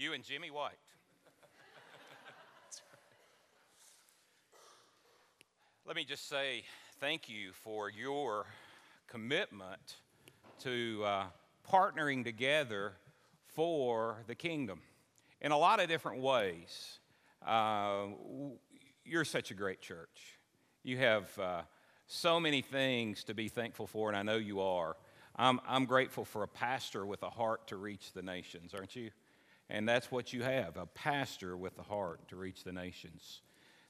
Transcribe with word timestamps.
You 0.00 0.14
and 0.14 0.24
Jimmy 0.24 0.50
White. 0.50 0.78
Let 5.86 5.94
me 5.94 6.04
just 6.04 6.26
say 6.26 6.62
thank 7.00 7.28
you 7.28 7.52
for 7.52 7.90
your 7.90 8.46
commitment 9.08 9.96
to 10.60 11.02
uh, 11.04 11.24
partnering 11.70 12.24
together 12.24 12.94
for 13.48 14.24
the 14.26 14.34
kingdom 14.34 14.80
in 15.42 15.52
a 15.52 15.58
lot 15.58 15.80
of 15.80 15.88
different 15.88 16.22
ways. 16.22 16.98
Uh, 17.46 18.06
you're 19.04 19.26
such 19.26 19.50
a 19.50 19.54
great 19.54 19.82
church. 19.82 20.38
You 20.82 20.96
have 20.96 21.38
uh, 21.38 21.60
so 22.06 22.40
many 22.40 22.62
things 22.62 23.22
to 23.24 23.34
be 23.34 23.48
thankful 23.48 23.86
for, 23.86 24.08
and 24.08 24.16
I 24.16 24.22
know 24.22 24.38
you 24.38 24.62
are. 24.62 24.96
I'm, 25.36 25.60
I'm 25.68 25.84
grateful 25.84 26.24
for 26.24 26.42
a 26.42 26.48
pastor 26.48 27.04
with 27.04 27.22
a 27.22 27.28
heart 27.28 27.66
to 27.66 27.76
reach 27.76 28.14
the 28.14 28.22
nations, 28.22 28.72
aren't 28.72 28.96
you? 28.96 29.10
And 29.70 29.88
that's 29.88 30.10
what 30.10 30.32
you 30.32 30.42
have 30.42 30.76
a 30.76 30.86
pastor 30.86 31.56
with 31.56 31.76
the 31.76 31.82
heart 31.82 32.26
to 32.28 32.36
reach 32.36 32.64
the 32.64 32.72
nations. 32.72 33.40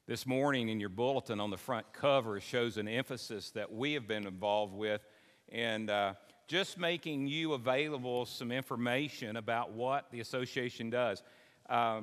This 0.05 0.27
morning 0.27 0.69
in 0.69 0.79
your 0.79 0.89
bulletin 0.89 1.39
on 1.39 1.49
the 1.49 1.57
front 1.57 1.91
cover 1.91 2.39
shows 2.39 2.77
an 2.77 2.87
emphasis 2.87 3.49
that 3.51 3.73
we 3.73 3.93
have 3.93 4.07
been 4.07 4.27
involved 4.27 4.75
with 4.75 5.01
and 5.49 5.89
uh, 5.89 6.13
just 6.47 6.77
making 6.77 7.25
you 7.25 7.53
available 7.53 8.27
some 8.27 8.51
information 8.51 9.37
about 9.37 9.71
what 9.71 10.05
the 10.11 10.19
association 10.19 10.91
does. 10.91 11.23
Uh, 11.67 12.01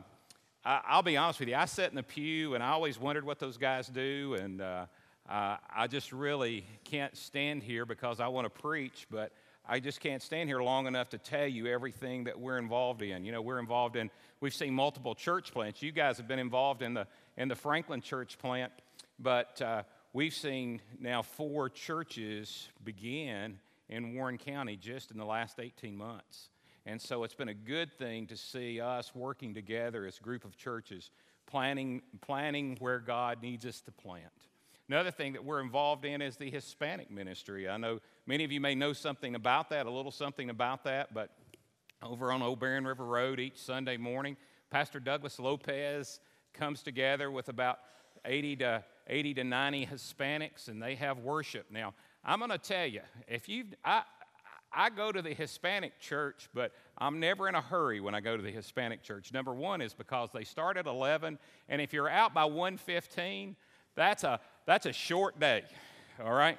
I, 0.65 0.97
will 0.97 1.03
be 1.03 1.17
honest 1.17 1.39
with 1.39 1.49
you, 1.49 1.55
I 1.55 1.67
sat 1.67 1.91
in 1.91 1.97
the 1.97 2.03
pew 2.03 2.55
and 2.57 2.65
I 2.65 2.71
always 2.71 2.99
wondered 2.99 3.25
what 3.25 3.39
those 3.39 3.59
guys 3.59 3.87
do, 3.87 4.37
and 4.41 4.61
uh, 4.61 4.87
uh, 5.31 5.57
I 5.75 5.87
just 5.87 6.13
really 6.13 6.65
can't 6.83 7.17
stand 7.17 7.63
here 7.63 7.87
because 7.87 8.19
I 8.19 8.27
want 8.27 8.53
to 8.53 8.61
preach, 8.61 9.07
but 9.09 9.31
I 9.71 9.81
just 9.81 10.01
can't 10.01 10.23
stand 10.23 10.49
here 10.49 10.63
long 10.63 10.87
enough 10.87 11.11
to 11.11 11.19
tell 11.19 11.47
you 11.47 11.67
everything 11.67 12.25
that 12.25 12.41
we're 12.41 12.57
involved 12.57 13.03
in. 13.03 13.27
You 13.27 13.33
know, 13.33 13.43
we're 13.43 13.59
involved 13.59 13.97
in, 13.97 14.11
we've 14.41 14.55
seen 14.55 14.73
multiple 14.73 15.15
church 15.15 15.53
plants. 15.53 15.83
You 15.83 15.93
guys 15.93 16.17
have 16.17 16.27
been 16.27 16.39
involved 16.39 16.81
in 16.81 16.95
the, 16.95 17.07
in 17.37 17.49
the 17.49 17.55
Franklin 17.55 18.01
church 18.01 18.39
plant, 18.39 18.73
but 19.19 19.61
uh, 19.61 19.83
we've 20.15 20.33
seen 20.33 20.81
now 20.99 21.21
four 21.21 21.69
churches 21.69 22.69
begin 22.83 23.59
in 23.91 24.15
Warren 24.15 24.39
County 24.39 24.75
just 24.75 25.11
in 25.11 25.19
the 25.19 25.27
last 25.27 25.61
18 25.61 25.95
months. 25.95 26.49
And 26.87 26.99
so 26.99 27.23
it's 27.25 27.35
been 27.35 27.51
a 27.51 27.55
good 27.55 27.93
thing 27.93 28.27
to 28.29 28.39
see 28.39 28.81
us 28.81 29.15
working 29.15 29.53
together 29.53 30.07
as 30.07 30.19
a 30.19 30.23
group 30.23 30.47
of 30.47 30.57
churches, 30.57 31.11
planning, 31.45 32.01
planning 32.23 32.79
where 32.81 33.01
God 33.01 33.43
needs 33.43 33.67
us 33.67 33.83
to 33.83 33.93
plant. 33.93 34.25
Another 34.89 35.11
thing 35.11 35.35
that 35.35 35.45
we're 35.45 35.61
involved 35.61 36.07
in 36.07 36.23
is 36.23 36.39
the 36.39 36.51
Hispanic 36.51 37.11
ministry. 37.11 37.69
I 37.69 37.77
know 37.77 38.01
many 38.29 38.45
of 38.45 38.53
you 38.53 38.61
may 38.61 38.75
know 38.75 38.93
something 38.93 39.35
about 39.35 39.71
that, 39.71 39.87
a 39.87 39.91
little 39.91 40.13
something 40.13 40.51
about 40.51 40.85
that, 40.85 41.15
but 41.15 41.31
over 42.03 42.31
on 42.31 42.43
Old 42.43 42.61
Barren 42.61 42.87
River 42.87 43.07
Road 43.07 43.41
each 43.41 43.57
Sunday 43.57 43.97
morning, 43.97 44.37
Pastor 44.71 45.01
Douglas 45.01 45.41
Lopez 45.41 46.21
comes 46.53 46.83
together 46.83 47.31
with 47.31 47.49
about 47.49 47.79
80 48.27 48.57
to 48.57 48.85
80 49.09 49.35
to 49.35 49.45
90 49.45 49.87
Hispanics, 49.87 50.69
and 50.69 50.83
they 50.83 50.95
have 50.97 51.21
worship. 51.21 51.67
Now, 51.71 51.95
I'm 52.23 52.41
going 52.41 52.51
to 52.51 52.59
tell 52.59 52.85
you, 52.85 53.01
if 53.27 53.49
you, 53.49 53.65
I, 53.83 54.03
I 54.71 54.91
go 54.91 55.11
to 55.11 55.23
the 55.23 55.33
Hispanic 55.33 55.99
church, 55.99 56.51
but 56.53 56.73
I'm 56.99 57.21
never 57.21 57.49
in 57.49 57.55
a 57.55 57.63
hurry 57.63 58.01
when 58.01 58.15
I 58.15 58.21
go 58.21 58.37
to 58.37 58.43
the 58.43 58.51
Hispanic 58.51 59.03
church. 59.03 59.33
Number 59.33 59.55
one 59.55 59.81
is 59.81 59.95
because 59.95 60.29
they 60.35 60.45
start 60.45 60.77
at 60.77 60.87
11, 60.87 61.39
and 61.71 61.81
if 61.81 61.95
you're 61.95 62.11
out 62.11 62.35
by 62.35 62.45
1:15, 62.45 63.57
that's 63.95 64.23
a 64.25 64.39
that's 64.67 64.85
a 64.85 64.93
short 64.93 65.41
day, 65.41 65.65
all 66.23 66.35
right? 66.35 66.59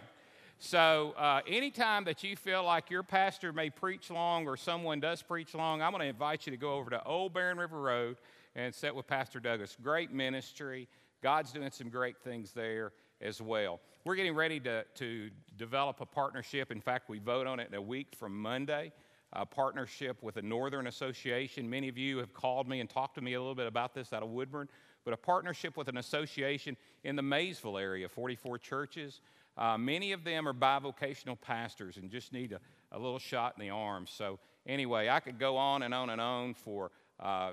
So, 0.62 1.14
uh, 1.18 1.40
anytime 1.48 2.04
that 2.04 2.22
you 2.22 2.36
feel 2.36 2.66
like 2.66 2.90
your 2.90 3.02
pastor 3.02 3.54
may 3.54 3.70
preach 3.70 4.12
long 4.12 4.46
or 4.46 4.58
someone 4.58 5.00
does 5.00 5.22
preach 5.22 5.56
long, 5.56 5.82
I'm 5.82 5.92
going 5.92 6.02
to 6.02 6.08
invite 6.08 6.46
you 6.46 6.52
to 6.52 6.58
go 6.58 6.74
over 6.74 6.90
to 6.90 7.02
Old 7.06 7.34
Barren 7.34 7.58
River 7.58 7.80
Road 7.80 8.18
and 8.58 8.76
sit 8.76 8.94
with 8.94 9.08
Pastor 9.08 9.40
Douglas. 9.40 9.78
Great 9.82 10.12
ministry. 10.12 10.90
God's 11.24 11.54
doing 11.54 11.72
some 11.72 11.88
great 11.88 12.18
things 12.26 12.52
there 12.52 12.92
as 13.22 13.42
well. 13.42 13.80
We're 14.04 14.16
getting 14.16 14.36
ready 14.36 14.60
to, 14.60 14.84
to 14.95 15.30
develop 15.58 16.02
a 16.02 16.06
partnership. 16.06 16.73
In 16.73 16.82
fact, 16.82 17.10
we 17.10 17.20
vote 17.20 17.48
on 17.48 17.62
it 17.62 17.70
in 17.70 17.76
a 17.76 17.82
week 17.82 18.10
from 18.17 18.38
Monday. 18.38 18.92
A 19.32 19.45
partnership 19.45 20.22
with 20.22 20.36
the 20.36 20.42
Northern 20.42 20.88
Association. 20.88 21.70
Many 21.70 21.88
of 21.88 21.98
you 21.98 22.17
have 22.17 22.33
called 22.33 22.67
me 22.67 22.82
and 22.82 22.89
talked 22.89 23.16
to 23.16 23.22
me 23.22 23.36
a 23.36 23.39
little 23.39 23.56
bit 23.56 23.67
about 23.67 23.94
this 23.94 24.12
out 24.12 24.23
of 24.23 24.30
Woodburn 24.30 24.67
but 25.06 25.14
a 25.14 25.17
partnership 25.17 25.78
with 25.78 25.88
an 25.88 25.98
association 25.98 26.78
in 27.04 27.16
the 27.16 27.22
Maysville 27.22 27.78
area, 27.78 28.08
44 28.08 28.58
churches. 28.60 29.22
Uh, 29.59 29.77
many 29.77 30.14
of 30.14 30.23
them 30.23 30.47
are 30.47 30.53
bivocational 30.53 31.39
pastors 31.39 31.97
and 31.97 32.09
just 32.09 32.31
need 32.31 32.53
a, 32.53 32.59
a, 32.93 32.97
little 32.97 33.20
shot 33.20 33.53
in 33.58 33.65
the 33.65 33.70
arm. 33.70 34.05
So, 34.08 34.39
anyway, 34.65 35.09
I 35.09 35.20
could 35.20 35.37
go 35.37 35.58
on 35.58 35.83
and 35.83 35.93
on 35.93 36.09
and 36.09 36.21
on 36.21 36.53
for, 36.53 36.92
uh, 37.20 37.52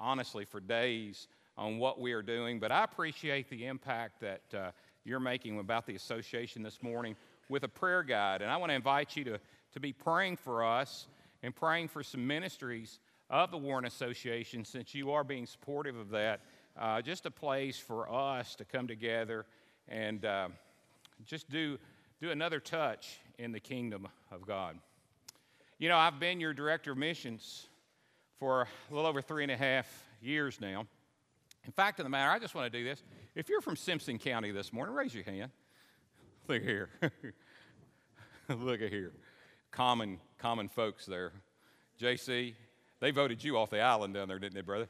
honestly, 0.00 0.44
for 0.44 0.58
days 0.58 1.28
on 1.56 1.78
what 1.78 2.00
we 2.00 2.12
are 2.12 2.22
doing, 2.22 2.58
but 2.58 2.72
I 2.72 2.82
appreciate 2.82 3.48
the 3.48 3.66
impact 3.66 4.20
that 4.20 4.42
uh, 4.52 4.70
you're 5.04 5.20
making 5.20 5.60
about 5.60 5.86
the 5.86 5.94
association 5.94 6.64
this 6.64 6.82
morning 6.82 7.14
with 7.48 7.62
a 7.62 7.68
prayer 7.68 8.02
guide. 8.02 8.42
And 8.42 8.50
I 8.50 8.56
want 8.56 8.70
to 8.70 8.74
invite 8.74 9.16
you 9.16 9.22
to, 9.22 9.38
to 9.74 9.80
be 9.80 9.92
praying 9.92 10.38
for 10.38 10.64
us 10.64 11.06
and 11.44 11.54
praying 11.54 11.86
for 11.86 12.02
some 12.02 12.26
ministries 12.26 12.98
of 13.30 13.52
the 13.52 13.58
Warren 13.58 13.84
Association 13.84 14.64
since 14.64 14.92
you 14.92 15.12
are 15.12 15.22
being 15.22 15.46
supportive 15.46 15.96
of 15.96 16.10
that 16.10 16.40
uh, 16.76 17.00
just 17.00 17.26
a 17.26 17.30
place 17.30 17.78
for 17.78 18.12
us 18.12 18.56
to 18.56 18.64
come 18.64 18.88
together 18.88 19.46
and 19.88 20.24
uh, 20.24 20.48
just 21.26 21.48
do, 21.50 21.78
do 22.20 22.30
another 22.30 22.60
touch 22.60 23.18
in 23.38 23.52
the 23.52 23.60
kingdom 23.60 24.08
of 24.30 24.46
God. 24.46 24.78
You 25.78 25.88
know, 25.88 25.96
I've 25.96 26.20
been 26.20 26.40
your 26.40 26.54
director 26.54 26.92
of 26.92 26.98
missions 26.98 27.66
for 28.38 28.62
a 28.90 28.94
little 28.94 29.08
over 29.08 29.22
three 29.22 29.42
and 29.42 29.52
a 29.52 29.56
half 29.56 29.86
years 30.20 30.60
now. 30.60 30.86
In 31.66 31.72
fact, 31.72 31.98
of 31.98 32.04
the 32.04 32.10
matter, 32.10 32.30
I 32.30 32.38
just 32.38 32.54
want 32.54 32.70
to 32.70 32.78
do 32.78 32.84
this. 32.84 33.02
If 33.34 33.48
you're 33.48 33.60
from 33.60 33.76
Simpson 33.76 34.18
County 34.18 34.50
this 34.50 34.72
morning, 34.72 34.94
raise 34.94 35.14
your 35.14 35.24
hand. 35.24 35.50
Look 36.46 36.62
here. 36.62 36.90
Look 38.48 38.82
at 38.82 38.90
here. 38.90 39.12
Common, 39.70 40.20
common 40.38 40.68
folks 40.68 41.06
there. 41.06 41.32
JC, 42.00 42.54
they 43.00 43.10
voted 43.10 43.42
you 43.42 43.56
off 43.56 43.70
the 43.70 43.80
island 43.80 44.14
down 44.14 44.28
there, 44.28 44.38
didn't 44.38 44.54
they, 44.54 44.60
brother? 44.60 44.88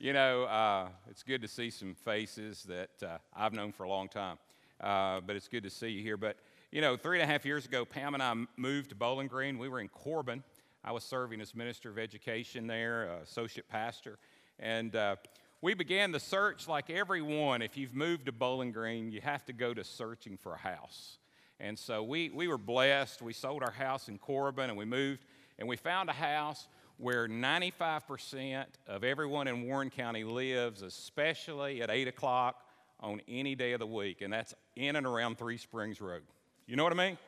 You 0.00 0.12
know, 0.12 0.44
uh, 0.44 0.90
it's 1.10 1.24
good 1.24 1.42
to 1.42 1.48
see 1.48 1.70
some 1.70 1.96
faces 2.04 2.62
that 2.68 2.90
uh, 3.02 3.18
I've 3.34 3.52
known 3.52 3.72
for 3.72 3.82
a 3.82 3.88
long 3.88 4.08
time, 4.08 4.38
uh, 4.80 5.20
but 5.26 5.34
it's 5.34 5.48
good 5.48 5.64
to 5.64 5.70
see 5.70 5.88
you 5.88 6.04
here. 6.04 6.16
But, 6.16 6.36
you 6.70 6.80
know, 6.80 6.96
three 6.96 7.18
and 7.20 7.28
a 7.28 7.32
half 7.32 7.44
years 7.44 7.66
ago, 7.66 7.84
Pam 7.84 8.14
and 8.14 8.22
I 8.22 8.32
moved 8.56 8.90
to 8.90 8.94
Bowling 8.94 9.26
Green. 9.26 9.58
We 9.58 9.68
were 9.68 9.80
in 9.80 9.88
Corbin. 9.88 10.44
I 10.84 10.92
was 10.92 11.02
serving 11.02 11.40
as 11.40 11.52
minister 11.52 11.90
of 11.90 11.98
education 11.98 12.68
there, 12.68 13.10
associate 13.24 13.68
pastor. 13.68 14.20
And 14.60 14.94
uh, 14.94 15.16
we 15.62 15.74
began 15.74 16.12
the 16.12 16.20
search 16.20 16.68
like 16.68 16.90
everyone. 16.90 17.60
If 17.60 17.76
you've 17.76 17.96
moved 17.96 18.26
to 18.26 18.32
Bowling 18.32 18.70
Green, 18.70 19.10
you 19.10 19.20
have 19.22 19.44
to 19.46 19.52
go 19.52 19.74
to 19.74 19.82
searching 19.82 20.36
for 20.36 20.54
a 20.54 20.58
house. 20.58 21.18
And 21.58 21.76
so 21.76 22.04
we, 22.04 22.30
we 22.30 22.46
were 22.46 22.56
blessed. 22.56 23.20
We 23.20 23.32
sold 23.32 23.64
our 23.64 23.72
house 23.72 24.08
in 24.08 24.18
Corbin 24.18 24.70
and 24.70 24.78
we 24.78 24.84
moved 24.84 25.24
and 25.58 25.68
we 25.68 25.74
found 25.74 26.08
a 26.08 26.12
house 26.12 26.68
where 26.98 27.28
95% 27.28 28.66
of 28.86 29.04
everyone 29.04 29.46
in 29.48 29.62
Warren 29.62 29.88
County 29.88 30.24
lives, 30.24 30.82
especially 30.82 31.80
at 31.80 31.90
8 31.90 32.08
o'clock 32.08 32.62
on 33.00 33.22
any 33.28 33.54
day 33.54 33.72
of 33.72 33.78
the 33.78 33.86
week, 33.86 34.20
and 34.20 34.32
that's 34.32 34.54
in 34.74 34.96
and 34.96 35.06
around 35.06 35.38
Three 35.38 35.56
Springs 35.56 36.00
Road. 36.00 36.22
You 36.66 36.76
know 36.76 36.82
what 36.82 36.92
I 36.92 36.96
mean? 36.96 37.18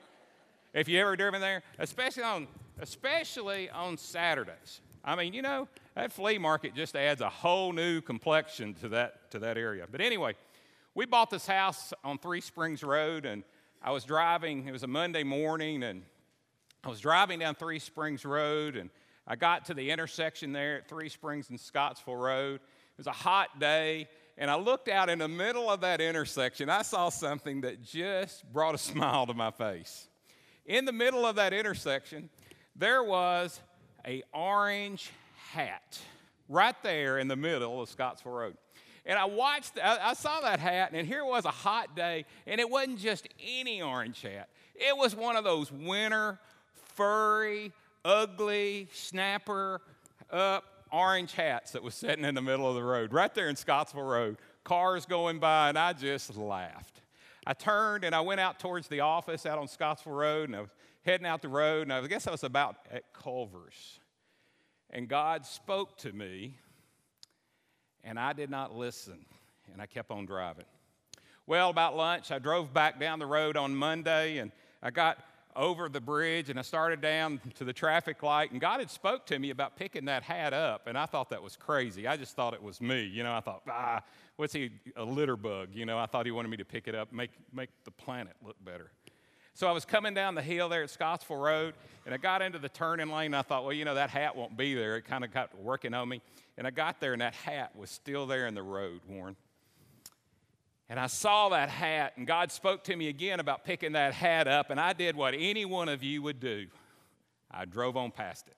If 0.75 0.89
you 0.89 1.01
ever 1.01 1.17
driven 1.17 1.41
there, 1.41 1.63
especially 1.79 2.25
on, 2.25 2.49
especially 2.81 3.71
on 3.71 3.97
Saturdays. 3.97 4.81
I 5.05 5.17
mean, 5.17 5.33
you 5.33 5.43
know, 5.43 5.69
that 5.95 6.13
flea 6.13 6.39
market 6.39 6.75
just 6.75 6.95
adds 6.95 7.21
a 7.21 7.29
whole 7.29 7.73
new 7.73 8.01
complexion 8.01 8.75
to 8.75 8.89
that, 8.91 9.31
to 9.31 9.39
that 9.39 9.57
area. 9.57 9.87
But 9.91 10.01
anyway, 10.01 10.35
we 10.95 11.07
bought 11.07 11.31
this 11.31 11.47
house 11.47 11.93
on 12.05 12.19
Three 12.19 12.41
Springs 12.41 12.83
Road, 12.83 13.25
and 13.25 13.45
I 13.83 13.93
was 13.93 14.05
driving, 14.05 14.67
it 14.67 14.73
was 14.73 14.83
a 14.83 14.89
Monday 14.89 15.23
morning, 15.23 15.83
and 15.85 16.03
I 16.85 16.89
was 16.89 17.01
driving 17.01 17.39
down 17.39 17.55
Three 17.55 17.79
Springs 17.79 18.25
Road, 18.25 18.77
and 18.77 18.91
I 19.31 19.37
got 19.37 19.67
to 19.67 19.75
the 19.75 19.93
intersection 19.93 20.53
there 20.53 20.79
at 20.79 20.89
Three 20.89 21.09
Springs 21.09 21.51
and 21.51 21.61
Scottsville 21.61 22.17
Road. 22.17 22.57
It 22.57 22.99
was 22.99 23.07
a 23.07 23.13
hot 23.13 23.61
day, 23.61 24.09
and 24.37 24.51
I 24.51 24.57
looked 24.57 24.89
out 24.89 25.09
in 25.09 25.21
the 25.21 25.29
middle 25.29 25.71
of 25.71 25.83
that 25.83 26.01
intersection. 26.01 26.69
I 26.69 26.83
saw 26.83 27.11
something 27.11 27.61
that 27.61 27.81
just 27.81 28.53
brought 28.53 28.75
a 28.75 28.79
smile 28.93 29.29
to 29.29 29.35
my 29.35 29.53
face. 29.53 30.09
In 30.67 30.85
the 30.85 30.93
middle 30.93 31.25
of 31.25 31.37
that 31.37 31.53
intersection, 31.53 32.29
there 32.75 33.05
was 33.05 33.61
a 34.05 34.25
orange 34.35 35.13
hat 35.53 36.01
right 36.49 36.75
there 36.83 37.21
in 37.21 37.29
the 37.29 37.37
middle 37.37 37.81
of 37.81 37.89
Scottsville 37.89 38.33
Road. 38.33 38.57
And 39.07 39.17
I 39.17 39.27
watched, 39.27 39.79
I, 39.81 40.15
saw 40.15 40.41
that 40.41 40.59
hat, 40.59 40.91
and 40.93 41.07
here 41.07 41.25
was 41.25 41.45
a 41.45 41.53
hot 41.53 41.95
day, 41.95 42.25
and 42.49 42.61
it 42.61 42.69
wasn't 42.69 42.99
just 42.99 43.29
any 43.41 43.81
orange 43.81 44.23
hat. 44.23 44.49
It 44.75 44.97
was 44.97 45.15
one 45.15 45.37
of 45.37 45.45
those 45.45 45.71
winter, 45.71 46.41
furry, 46.97 47.73
ugly, 48.05 48.89
snapper 48.93 49.81
up 50.31 50.65
orange 50.93 51.33
hats 51.33 51.73
that 51.73 51.83
was 51.83 51.95
sitting 51.95 52.25
in 52.25 52.35
the 52.35 52.43
middle 52.43 52.69
of 52.69 52.75
the 52.75 52.83
road, 52.83 53.13
right 53.13 53.35
there 53.35 53.49
in 53.49 53.57
Scottsville 53.57 54.03
Road. 54.03 54.39
Cars 54.65 55.07
going 55.07 55.39
by, 55.39 55.69
and 55.69 55.79
I 55.79 55.93
just 55.93 56.37
laughed. 56.37 57.01
I 57.47 57.55
turned 57.55 58.05
and 58.05 58.15
I 58.15 58.21
went 58.21 58.41
out 58.41 58.59
towards 58.59 58.89
the 58.89 59.01
office 59.01 59.47
out 59.47 59.59
on 59.59 59.69
Scottsville 59.69 60.13
Road, 60.13 60.49
and 60.49 60.57
I 60.57 60.61
was 60.61 60.71
heading 61.03 61.27
out 61.27 61.43
the 61.43 61.49
road, 61.49 61.83
and 61.83 61.93
I 61.93 62.07
guess 62.07 62.27
I 62.27 62.31
was 62.31 62.45
about 62.45 62.77
at 62.91 63.13
Culver's. 63.13 64.01
And 64.91 65.09
God 65.09 65.47
spoke 65.47 65.97
to 65.99 66.13
me, 66.13 66.57
and 68.05 68.19
I 68.19 68.33
did 68.33 68.51
not 68.51 68.75
listen, 68.75 69.25
and 69.73 69.81
I 69.81 69.87
kept 69.87 70.11
on 70.11 70.27
driving. 70.27 70.67
Well, 71.47 71.71
about 71.71 71.97
lunch, 71.97 72.31
I 72.31 72.39
drove 72.39 72.73
back 72.75 73.01
down 73.01 73.19
the 73.19 73.27
road 73.27 73.57
on 73.57 73.75
Monday, 73.75 74.39
and 74.39 74.53
I 74.83 74.91
got 74.91 75.19
over 75.57 75.89
the 75.89 76.01
bridge 76.01 76.51
and 76.51 76.59
I 76.59 76.63
started 76.63 77.01
down 77.01 77.41
to 77.57 77.65
the 77.65 77.73
traffic 77.73 78.23
light 78.23 78.53
and 78.53 78.61
God 78.61 78.81
had 78.81 78.91
spoke 78.91 79.27
to 79.27 79.39
me 79.39 79.51
about 79.51 79.77
picking 79.77 80.07
that 80.07 80.23
hat 80.23 80.53
up 80.53 80.87
and 80.87 80.97
I 80.97 81.07
thought 81.07 81.31
that 81.31 81.43
was 81.43 81.57
crazy. 81.57 82.07
I 82.07 82.17
just 82.17 82.37
thought 82.37 82.55
it 82.55 82.63
was 82.63 82.81
me. 82.81 83.05
You 83.05 83.23
know, 83.23 83.33
I 83.33 83.41
thought, 83.41 83.63
ah, 83.69 84.03
what's 84.37 84.53
he 84.53 84.71
a 84.97 85.05
litter 85.05 85.37
bug, 85.37 85.71
you 85.73 85.87
know? 85.87 85.99
I 85.99 86.07
thought 86.07 86.27
he 86.27 86.33
wanted 86.33 86.49
me 86.49 86.57
to 86.59 86.65
pick 86.65 86.89
it 86.89 86.95
up, 86.95 87.13
make 87.13 87.31
make 87.53 87.71
the 87.85 87.91
planet 87.91 88.35
look 88.45 88.57
better. 88.65 88.91
So 89.55 89.69
I 89.69 89.73
was 89.73 89.85
coming 89.85 90.15
down 90.15 90.35
the 90.35 90.43
hill 90.43 90.69
there 90.69 90.85
at 90.85 90.91
Scottsville 90.91 91.37
Road, 91.37 91.75
and 92.07 92.15
I 92.15 92.17
got 92.17 92.41
into 92.41 92.59
the 92.59 92.69
turning 92.69 93.11
lane. 93.11 93.27
And 93.27 93.37
I 93.37 93.43
thought, 93.43 93.65
well, 93.65 93.73
you 93.73 93.85
know, 93.85 93.95
that 93.95 94.09
hat 94.09 94.35
won't 94.35 94.57
be 94.57 94.75
there. 94.75 94.97
It 94.97 95.05
kind 95.05 95.25
of 95.25 95.35
got 95.35 95.55
working 95.59 95.93
on 95.93 96.09
me. 96.09 96.23
And 96.57 96.67
I 96.67 96.71
got 96.71 97.01
there, 97.01 97.13
and 97.13 97.21
that 97.21 97.35
hat 97.35 97.77
was 97.77 97.91
still 97.91 98.27
there 98.27 98.47
in 98.47 98.55
the 98.55 98.63
road, 98.63 99.01
Warren. 99.09 99.37
And 100.91 100.99
I 100.99 101.07
saw 101.07 101.51
that 101.51 101.69
hat, 101.71 102.15
and 102.17 102.27
God 102.27 102.51
spoke 102.51 102.83
to 102.85 102.97
me 102.97 103.07
again 103.07 103.39
about 103.39 103.65
picking 103.65 103.93
that 103.93 104.13
hat 104.13 104.49
up, 104.49 104.71
and 104.71 104.81
I 104.81 104.93
did 104.93 105.15
what 105.15 105.35
any 105.39 105.65
one 105.65 105.89
of 105.89 106.03
you 106.03 106.21
would 106.21 106.41
do 106.41 106.67
I 107.49 107.65
drove 107.65 107.97
on 107.97 108.11
past 108.11 108.49
it. 108.49 108.57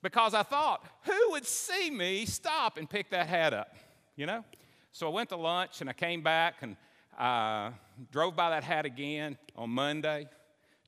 Because 0.00 0.32
I 0.32 0.44
thought, 0.44 0.84
who 1.02 1.30
would 1.30 1.44
see 1.44 1.90
me 1.90 2.24
stop 2.24 2.76
and 2.76 2.88
pick 2.88 3.10
that 3.10 3.26
hat 3.26 3.52
up? 3.52 3.74
You 4.14 4.26
know? 4.26 4.44
So 4.92 5.08
I 5.08 5.10
went 5.10 5.28
to 5.30 5.36
lunch 5.36 5.80
and 5.80 5.90
I 5.90 5.92
came 5.92 6.22
back 6.22 6.56
and 6.62 6.76
uh, 7.18 7.70
drove 8.12 8.36
by 8.36 8.50
that 8.50 8.62
hat 8.62 8.86
again 8.86 9.36
on 9.56 9.70
Monday. 9.70 10.28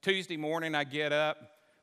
Tuesday 0.00 0.36
morning, 0.36 0.76
I 0.76 0.84
get 0.84 1.12
up 1.12 1.38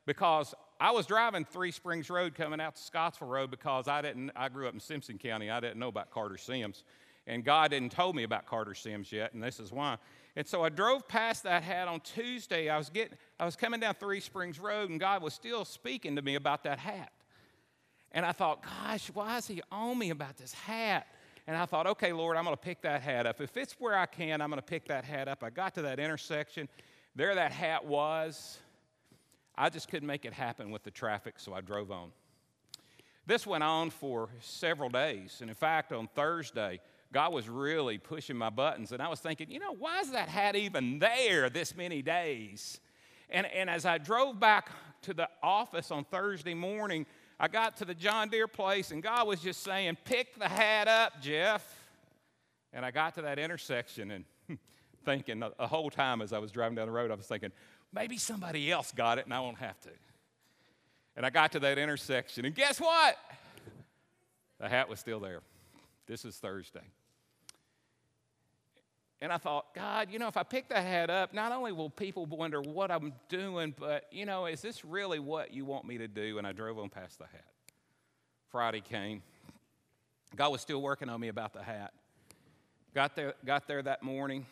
because 0.06 0.54
I 0.80 0.90
was 0.90 1.04
driving 1.06 1.44
Three 1.44 1.70
Springs 1.70 2.08
Road 2.08 2.34
coming 2.34 2.60
out 2.60 2.76
to 2.76 2.82
Scottsville 2.82 3.28
Road 3.28 3.50
because 3.50 3.88
I 3.88 4.00
didn't, 4.00 4.30
I 4.34 4.48
grew 4.48 4.68
up 4.68 4.74
in 4.74 4.80
Simpson 4.80 5.18
County. 5.18 5.50
I 5.50 5.60
didn't 5.60 5.78
know 5.78 5.88
about 5.88 6.10
Carter 6.10 6.38
Sims. 6.38 6.82
And 7.28 7.44
God 7.44 7.70
didn't 7.70 7.92
told 7.92 8.16
me 8.16 8.22
about 8.22 8.46
Carter 8.46 8.74
Sims 8.74 9.12
yet, 9.12 9.34
and 9.34 9.42
this 9.42 9.60
is 9.60 9.70
why. 9.70 9.98
And 10.34 10.46
so 10.46 10.64
I 10.64 10.70
drove 10.70 11.06
past 11.06 11.42
that 11.42 11.62
hat 11.62 11.86
on 11.86 12.00
Tuesday. 12.00 12.70
I 12.70 12.78
was 12.78 12.88
getting, 12.88 13.18
I 13.38 13.44
was 13.44 13.54
coming 13.54 13.80
down 13.80 13.94
Three 13.94 14.20
Springs 14.20 14.58
Road, 14.58 14.88
and 14.88 14.98
God 14.98 15.22
was 15.22 15.34
still 15.34 15.66
speaking 15.66 16.16
to 16.16 16.22
me 16.22 16.36
about 16.36 16.64
that 16.64 16.78
hat. 16.78 17.12
And 18.12 18.24
I 18.24 18.32
thought, 18.32 18.62
gosh, 18.62 19.10
why 19.12 19.36
is 19.36 19.46
he 19.46 19.60
on 19.70 19.98
me 19.98 20.08
about 20.08 20.38
this 20.38 20.54
hat? 20.54 21.06
And 21.46 21.54
I 21.54 21.66
thought, 21.66 21.86
okay, 21.86 22.14
Lord, 22.14 22.38
I'm 22.38 22.44
going 22.44 22.56
to 22.56 22.62
pick 22.62 22.80
that 22.82 23.02
hat 23.02 23.26
up. 23.26 23.42
If 23.42 23.56
it's 23.58 23.74
where 23.74 23.96
I 23.96 24.06
can, 24.06 24.40
I'm 24.40 24.48
going 24.48 24.60
to 24.60 24.66
pick 24.66 24.88
that 24.88 25.04
hat 25.04 25.28
up. 25.28 25.44
I 25.44 25.50
got 25.50 25.74
to 25.74 25.82
that 25.82 26.00
intersection. 26.00 26.66
There 27.14 27.34
that 27.34 27.52
hat 27.52 27.84
was. 27.84 28.58
I 29.54 29.68
just 29.68 29.90
couldn't 29.90 30.06
make 30.06 30.24
it 30.24 30.32
happen 30.32 30.70
with 30.70 30.82
the 30.82 30.90
traffic, 30.90 31.34
so 31.36 31.52
I 31.52 31.60
drove 31.60 31.90
on. 31.90 32.10
This 33.26 33.46
went 33.46 33.62
on 33.62 33.90
for 33.90 34.30
several 34.40 34.88
days. 34.88 35.38
And 35.42 35.50
in 35.50 35.56
fact, 35.56 35.92
on 35.92 36.08
Thursday, 36.14 36.80
God 37.12 37.32
was 37.32 37.48
really 37.48 37.98
pushing 37.98 38.36
my 38.36 38.50
buttons. 38.50 38.92
And 38.92 39.02
I 39.02 39.08
was 39.08 39.20
thinking, 39.20 39.50
you 39.50 39.58
know, 39.58 39.72
why 39.72 40.00
is 40.00 40.10
that 40.10 40.28
hat 40.28 40.56
even 40.56 40.98
there 40.98 41.48
this 41.48 41.74
many 41.74 42.02
days? 42.02 42.80
And, 43.30 43.46
and 43.46 43.70
as 43.70 43.86
I 43.86 43.98
drove 43.98 44.38
back 44.38 44.70
to 45.02 45.14
the 45.14 45.28
office 45.42 45.90
on 45.90 46.04
Thursday 46.04 46.54
morning, 46.54 47.06
I 47.40 47.48
got 47.48 47.76
to 47.78 47.84
the 47.84 47.94
John 47.94 48.28
Deere 48.28 48.48
place, 48.48 48.90
and 48.90 49.02
God 49.02 49.26
was 49.26 49.40
just 49.40 49.62
saying, 49.62 49.96
Pick 50.04 50.38
the 50.38 50.48
hat 50.48 50.88
up, 50.88 51.22
Jeff. 51.22 51.64
And 52.72 52.84
I 52.84 52.90
got 52.90 53.14
to 53.14 53.22
that 53.22 53.38
intersection 53.38 54.10
and 54.10 54.24
thinking 55.04 55.40
the 55.40 55.66
whole 55.66 55.88
time 55.88 56.20
as 56.20 56.32
I 56.32 56.38
was 56.38 56.50
driving 56.50 56.76
down 56.76 56.86
the 56.86 56.92
road, 56.92 57.10
I 57.10 57.14
was 57.14 57.26
thinking, 57.26 57.52
maybe 57.92 58.18
somebody 58.18 58.70
else 58.70 58.92
got 58.92 59.18
it 59.18 59.24
and 59.24 59.32
I 59.32 59.40
won't 59.40 59.58
have 59.58 59.80
to. 59.82 59.90
And 61.16 61.24
I 61.24 61.30
got 61.30 61.52
to 61.52 61.60
that 61.60 61.78
intersection, 61.78 62.44
and 62.44 62.54
guess 62.54 62.80
what? 62.80 63.16
The 64.60 64.68
hat 64.68 64.88
was 64.88 65.00
still 65.00 65.20
there. 65.20 65.40
This 66.06 66.24
is 66.24 66.36
Thursday. 66.36 66.80
And 69.20 69.32
I 69.32 69.36
thought, 69.36 69.74
God, 69.74 70.08
you 70.12 70.20
know, 70.20 70.28
if 70.28 70.36
I 70.36 70.44
pick 70.44 70.68
that 70.68 70.84
hat 70.84 71.10
up, 71.10 71.34
not 71.34 71.50
only 71.50 71.72
will 71.72 71.90
people 71.90 72.24
wonder 72.26 72.60
what 72.60 72.90
I'm 72.90 73.12
doing, 73.28 73.74
but, 73.76 74.04
you 74.12 74.24
know, 74.24 74.46
is 74.46 74.62
this 74.62 74.84
really 74.84 75.18
what 75.18 75.52
you 75.52 75.64
want 75.64 75.86
me 75.86 75.98
to 75.98 76.06
do? 76.06 76.38
And 76.38 76.46
I 76.46 76.52
drove 76.52 76.78
on 76.78 76.88
past 76.88 77.18
the 77.18 77.24
hat. 77.24 77.44
Friday 78.50 78.80
came. 78.80 79.22
God 80.36 80.52
was 80.52 80.60
still 80.60 80.80
working 80.80 81.08
on 81.08 81.20
me 81.20 81.28
about 81.28 81.52
the 81.52 81.62
hat. 81.62 81.92
Got 82.94 83.16
there, 83.16 83.34
got 83.44 83.66
there 83.66 83.82
that 83.82 84.04
morning, 84.04 84.46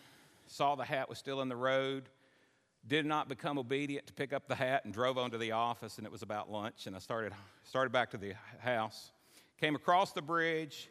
saw 0.48 0.74
the 0.74 0.84
hat 0.84 1.08
was 1.08 1.18
still 1.18 1.42
in 1.42 1.48
the 1.48 1.56
road, 1.56 2.08
did 2.86 3.06
not 3.06 3.28
become 3.28 3.58
obedient 3.58 4.06
to 4.08 4.12
pick 4.12 4.32
up 4.32 4.48
the 4.48 4.54
hat, 4.54 4.84
and 4.84 4.92
drove 4.92 5.16
on 5.16 5.30
to 5.30 5.38
the 5.38 5.52
office, 5.52 5.98
and 5.98 6.06
it 6.06 6.12
was 6.12 6.22
about 6.22 6.50
lunch. 6.50 6.86
And 6.86 6.96
I 6.96 6.98
started, 6.98 7.32
started 7.64 7.92
back 7.92 8.10
to 8.10 8.18
the 8.18 8.34
house. 8.58 9.12
Came 9.60 9.76
across 9.76 10.12
the 10.12 10.22
bridge, 10.22 10.90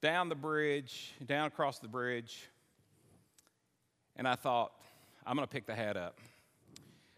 down 0.00 0.28
the 0.28 0.34
bridge, 0.34 1.12
down 1.26 1.46
across 1.46 1.78
the 1.78 1.88
bridge 1.88 2.48
and 4.16 4.26
I 4.28 4.34
thought, 4.34 4.72
I'm 5.26 5.36
going 5.36 5.46
to 5.46 5.52
pick 5.52 5.66
the 5.66 5.74
hat 5.74 5.96
up. 5.96 6.18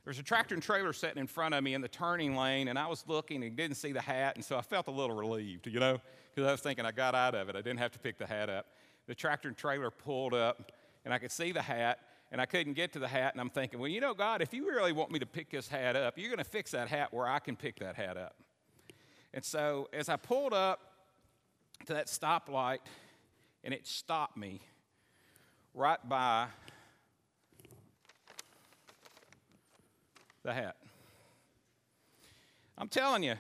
There's 0.05 0.21
a 0.21 0.23
tractor 0.23 0.55
and 0.55 0.63
trailer 0.63 0.93
sitting 0.93 1.19
in 1.19 1.27
front 1.27 1.55
of 1.55 1.65
me 1.65 1.75
in 1.75 1.81
the 1.81 1.89
turning 1.89 2.37
lane, 2.37 2.69
and 2.69 2.79
I 2.79 2.87
was 2.87 3.03
looking 3.09 3.43
and 3.43 3.57
didn't 3.57 3.77
see 3.77 3.91
the 3.91 4.01
hat, 4.01 4.37
and 4.37 4.45
so 4.45 4.57
I 4.57 4.63
felt 4.63 4.87
a 4.87 4.93
little 4.93 5.17
relieved, 5.17 5.67
you 5.67 5.81
know, 5.81 6.01
because 6.33 6.49
I 6.49 6.53
was 6.53 6.61
thinking 6.61 6.87
I 6.87 6.93
got 6.93 7.17
out 7.17 7.35
of 7.35 7.49
it. 7.49 7.57
I 7.57 7.61
didn't 7.61 7.81
have 7.81 7.91
to 7.93 7.99
pick 7.99 8.17
the 8.17 8.27
hat 8.27 8.49
up. 8.49 8.67
The 9.09 9.17
tractor 9.17 9.49
and 9.49 9.57
trailer 9.57 9.91
pulled 9.91 10.33
up, 10.33 10.71
and 11.05 11.13
I 11.13 11.19
could 11.19 11.33
see 11.33 11.51
the 11.51 11.63
hat, 11.63 11.99
and 12.31 12.41
I 12.41 12.47
couldn't 12.47 12.75
get 12.75 12.93
to 12.93 13.01
the 13.01 13.09
hat, 13.09 13.35
and 13.35 13.41
I'm 13.41 13.51
thinking, 13.51 13.81
well, 13.81 13.89
you 13.89 14.01
know, 14.01 14.15
God, 14.15 14.43
if 14.43 14.55
you 14.55 14.69
really 14.69 14.93
want 14.93 15.11
me 15.11 15.19
to 15.19 15.27
pick 15.27 15.51
this 15.51 15.67
hat 15.67 15.97
up, 15.97 16.17
you're 16.17 16.29
going 16.29 16.39
to 16.39 16.45
fix 16.45 16.71
that 16.71 16.87
hat 16.87 17.13
where 17.13 17.27
I 17.27 17.41
can 17.41 17.57
pick 17.57 17.81
that 17.81 17.97
hat 17.97 18.17
up. 18.17 18.37
And 19.35 19.45
so 19.45 19.89
as 19.93 20.09
I 20.09 20.17
pulled 20.17 20.53
up 20.53 20.81
to 21.87 21.95
that 21.95 22.07
stoplight, 22.07 22.79
and 23.65 23.75
it 23.75 23.87
stopped 23.87 24.37
me 24.37 24.61
right 25.75 25.99
by 26.09 26.47
the 30.47 30.55
hat. 30.55 30.77
I'm 32.79 32.89
telling 32.89 33.25
you, 33.25 33.35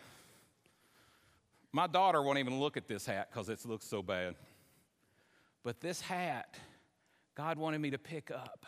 my 1.73 1.87
daughter 1.87 2.21
won't 2.21 2.39
even 2.39 2.59
look 2.59 2.77
at 2.77 2.89
this 2.89 3.07
hat 3.07 3.29
because 3.31 3.49
it 3.49 3.65
looks 3.65 3.87
so 3.87 4.03
bad. 4.03 4.35
But 5.63 5.81
this 5.81 6.01
hat, 6.01 6.59
God 7.37 7.59
wanted 7.59 7.81
me 7.81 7.91
to 7.91 7.99
pick 7.99 8.31
up. 8.31 8.67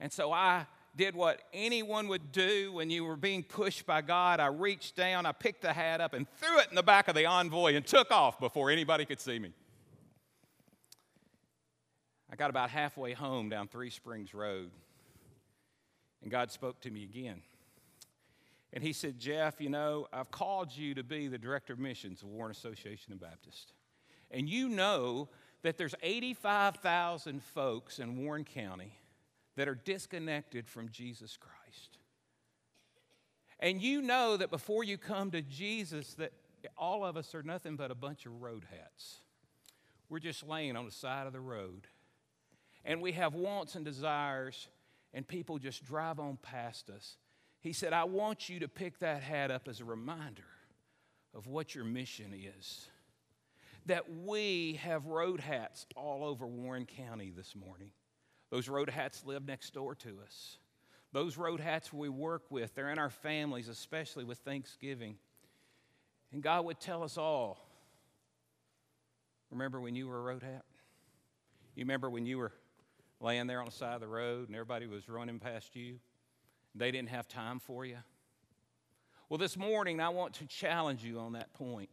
And 0.00 0.10
so 0.10 0.32
I 0.32 0.66
did 0.96 1.14
what 1.14 1.42
anyone 1.52 2.08
would 2.08 2.32
do 2.32 2.72
when 2.72 2.88
you 2.88 3.04
were 3.04 3.16
being 3.16 3.42
pushed 3.42 3.84
by 3.84 4.00
God. 4.00 4.40
I 4.40 4.46
reached 4.46 4.96
down, 4.96 5.26
I 5.26 5.32
picked 5.32 5.62
the 5.62 5.72
hat 5.72 6.00
up, 6.00 6.14
and 6.14 6.26
threw 6.38 6.58
it 6.60 6.68
in 6.70 6.76
the 6.76 6.82
back 6.82 7.08
of 7.08 7.14
the 7.14 7.26
envoy 7.26 7.74
and 7.74 7.86
took 7.86 8.10
off 8.10 8.40
before 8.40 8.70
anybody 8.70 9.04
could 9.04 9.20
see 9.20 9.38
me. 9.38 9.52
I 12.30 12.36
got 12.36 12.48
about 12.48 12.70
halfway 12.70 13.12
home 13.12 13.50
down 13.50 13.68
Three 13.68 13.90
Springs 13.90 14.32
Road. 14.32 14.70
And 16.24 16.30
God 16.30 16.50
spoke 16.50 16.80
to 16.80 16.90
me 16.90 17.04
again. 17.04 17.42
And 18.72 18.82
he 18.82 18.94
said, 18.94 19.18
Jeff, 19.18 19.60
you 19.60 19.68
know, 19.68 20.08
I've 20.10 20.30
called 20.30 20.74
you 20.74 20.94
to 20.94 21.04
be 21.04 21.28
the 21.28 21.36
director 21.36 21.74
of 21.74 21.78
missions 21.78 22.22
of 22.22 22.28
Warren 22.28 22.50
Association 22.50 23.12
of 23.12 23.20
Baptists. 23.20 23.72
And 24.30 24.48
you 24.48 24.70
know 24.70 25.28
that 25.62 25.76
there's 25.76 25.94
85,000 26.02 27.42
folks 27.42 27.98
in 27.98 28.24
Warren 28.24 28.44
County 28.44 28.98
that 29.56 29.68
are 29.68 29.74
disconnected 29.74 30.66
from 30.66 30.88
Jesus 30.88 31.36
Christ. 31.36 31.98
And 33.60 33.82
you 33.82 34.00
know 34.00 34.38
that 34.38 34.50
before 34.50 34.82
you 34.82 34.96
come 34.96 35.30
to 35.30 35.42
Jesus, 35.42 36.14
that 36.14 36.32
all 36.78 37.04
of 37.04 37.18
us 37.18 37.34
are 37.34 37.42
nothing 37.42 37.76
but 37.76 37.90
a 37.90 37.94
bunch 37.94 38.24
of 38.24 38.40
road 38.40 38.64
hats. 38.70 39.18
We're 40.08 40.20
just 40.20 40.42
laying 40.42 40.74
on 40.74 40.86
the 40.86 40.90
side 40.90 41.26
of 41.26 41.34
the 41.34 41.40
road. 41.40 41.86
And 42.82 43.02
we 43.02 43.12
have 43.12 43.34
wants 43.34 43.74
and 43.74 43.84
desires 43.84 44.68
and 45.14 45.26
people 45.26 45.58
just 45.58 45.84
drive 45.84 46.18
on 46.18 46.36
past 46.42 46.90
us. 46.90 47.16
He 47.60 47.72
said, 47.72 47.94
I 47.94 48.04
want 48.04 48.48
you 48.48 48.60
to 48.60 48.68
pick 48.68 48.98
that 48.98 49.22
hat 49.22 49.50
up 49.50 49.68
as 49.68 49.80
a 49.80 49.84
reminder 49.84 50.42
of 51.32 51.46
what 51.46 51.74
your 51.74 51.84
mission 51.84 52.34
is. 52.58 52.86
That 53.86 54.04
we 54.12 54.80
have 54.82 55.06
road 55.06 55.40
hats 55.40 55.86
all 55.94 56.24
over 56.24 56.46
Warren 56.46 56.84
County 56.84 57.32
this 57.34 57.54
morning. 57.54 57.90
Those 58.50 58.68
road 58.68 58.90
hats 58.90 59.24
live 59.24 59.46
next 59.46 59.72
door 59.72 59.94
to 59.96 60.18
us. 60.24 60.58
Those 61.12 61.36
road 61.36 61.60
hats 61.60 61.92
we 61.92 62.08
work 62.08 62.50
with, 62.50 62.74
they're 62.74 62.90
in 62.90 62.98
our 62.98 63.10
families, 63.10 63.68
especially 63.68 64.24
with 64.24 64.38
Thanksgiving. 64.38 65.16
And 66.32 66.42
God 66.42 66.64
would 66.64 66.80
tell 66.80 67.04
us 67.04 67.16
all 67.16 67.58
remember 69.50 69.80
when 69.80 69.94
you 69.94 70.08
were 70.08 70.18
a 70.18 70.22
road 70.22 70.42
hat? 70.42 70.64
You 71.76 71.84
remember 71.84 72.10
when 72.10 72.26
you 72.26 72.38
were 72.38 72.52
laying 73.20 73.46
there 73.46 73.60
on 73.60 73.66
the 73.66 73.72
side 73.72 73.94
of 73.94 74.00
the 74.00 74.08
road 74.08 74.48
and 74.48 74.56
everybody 74.56 74.86
was 74.86 75.08
running 75.08 75.38
past 75.38 75.74
you. 75.76 75.96
They 76.74 76.90
didn't 76.90 77.10
have 77.10 77.28
time 77.28 77.60
for 77.60 77.84
you. 77.84 77.98
Well, 79.28 79.38
this 79.38 79.56
morning 79.56 80.00
I 80.00 80.10
want 80.10 80.34
to 80.34 80.46
challenge 80.46 81.02
you 81.02 81.18
on 81.18 81.32
that 81.32 81.52
point. 81.54 81.90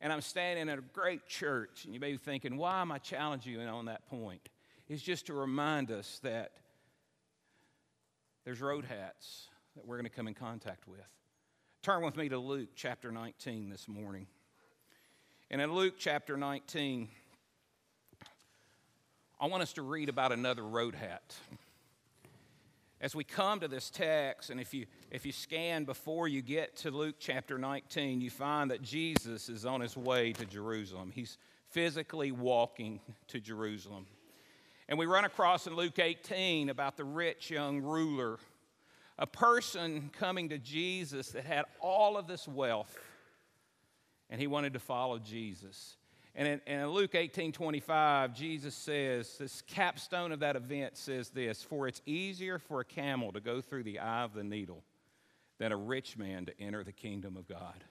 And 0.00 0.12
I'm 0.12 0.22
standing 0.22 0.70
at 0.70 0.78
a 0.78 0.82
great 0.82 1.26
church, 1.26 1.84
and 1.84 1.92
you 1.92 2.00
may 2.00 2.12
be 2.12 2.16
thinking, 2.16 2.56
why 2.56 2.80
am 2.80 2.90
I 2.90 2.98
challenging 2.98 3.52
you 3.52 3.60
on 3.60 3.84
that 3.84 4.06
point? 4.06 4.48
It's 4.88 5.02
just 5.02 5.26
to 5.26 5.34
remind 5.34 5.90
us 5.90 6.20
that 6.22 6.52
there's 8.44 8.62
road 8.62 8.86
hats 8.86 9.48
that 9.76 9.86
we're 9.86 9.96
going 9.96 10.04
to 10.04 10.10
come 10.10 10.26
in 10.26 10.34
contact 10.34 10.88
with. 10.88 11.00
Turn 11.82 12.02
with 12.02 12.16
me 12.16 12.30
to 12.30 12.38
Luke 12.38 12.70
chapter 12.74 13.12
19 13.12 13.68
this 13.68 13.86
morning. 13.88 14.26
And 15.50 15.60
in 15.60 15.72
Luke 15.72 15.94
chapter 15.98 16.36
19, 16.36 17.08
I 19.42 19.46
want 19.46 19.62
us 19.62 19.72
to 19.74 19.82
read 19.82 20.10
about 20.10 20.32
another 20.32 20.62
road 20.62 20.94
hat. 20.94 21.34
As 23.00 23.14
we 23.14 23.24
come 23.24 23.60
to 23.60 23.68
this 23.68 23.88
text, 23.88 24.50
and 24.50 24.60
if 24.60 24.74
you, 24.74 24.84
if 25.10 25.24
you 25.24 25.32
scan 25.32 25.84
before 25.84 26.28
you 26.28 26.42
get 26.42 26.76
to 26.78 26.90
Luke 26.90 27.16
chapter 27.18 27.56
19, 27.56 28.20
you 28.20 28.28
find 28.28 28.70
that 28.70 28.82
Jesus 28.82 29.48
is 29.48 29.64
on 29.64 29.80
his 29.80 29.96
way 29.96 30.34
to 30.34 30.44
Jerusalem. 30.44 31.10
He's 31.14 31.38
physically 31.70 32.32
walking 32.32 33.00
to 33.28 33.40
Jerusalem. 33.40 34.04
And 34.90 34.98
we 34.98 35.06
run 35.06 35.24
across 35.24 35.66
in 35.66 35.74
Luke 35.74 35.98
18 35.98 36.68
about 36.68 36.98
the 36.98 37.04
rich 37.04 37.50
young 37.50 37.80
ruler 37.80 38.38
a 39.16 39.26
person 39.26 40.10
coming 40.18 40.50
to 40.50 40.58
Jesus 40.58 41.30
that 41.30 41.44
had 41.44 41.64
all 41.80 42.18
of 42.18 42.26
this 42.26 42.46
wealth 42.46 42.98
and 44.28 44.38
he 44.38 44.46
wanted 44.46 44.74
to 44.74 44.78
follow 44.78 45.18
Jesus. 45.18 45.96
And 46.34 46.46
in, 46.46 46.60
in, 46.66 46.86
Luke 46.88 47.14
18 47.14 47.52
25, 47.52 48.34
Jesus 48.34 48.74
says, 48.74 49.36
this 49.38 49.62
capstone 49.62 50.32
of 50.32 50.40
that 50.40 50.56
event 50.56 50.96
says 50.96 51.30
this 51.30 51.62
For 51.62 51.88
it's 51.88 52.00
easier 52.06 52.58
for 52.58 52.80
a 52.80 52.84
camel 52.84 53.32
to 53.32 53.40
go 53.40 53.60
through 53.60 53.82
the 53.82 53.98
eye 53.98 54.22
of 54.22 54.34
the 54.34 54.44
needle 54.44 54.84
than 55.58 55.72
a 55.72 55.76
rich 55.76 56.16
man 56.16 56.46
to 56.46 56.60
enter 56.60 56.84
the 56.84 56.92
kingdom 56.92 57.36
of 57.36 57.48
God. 57.48 57.84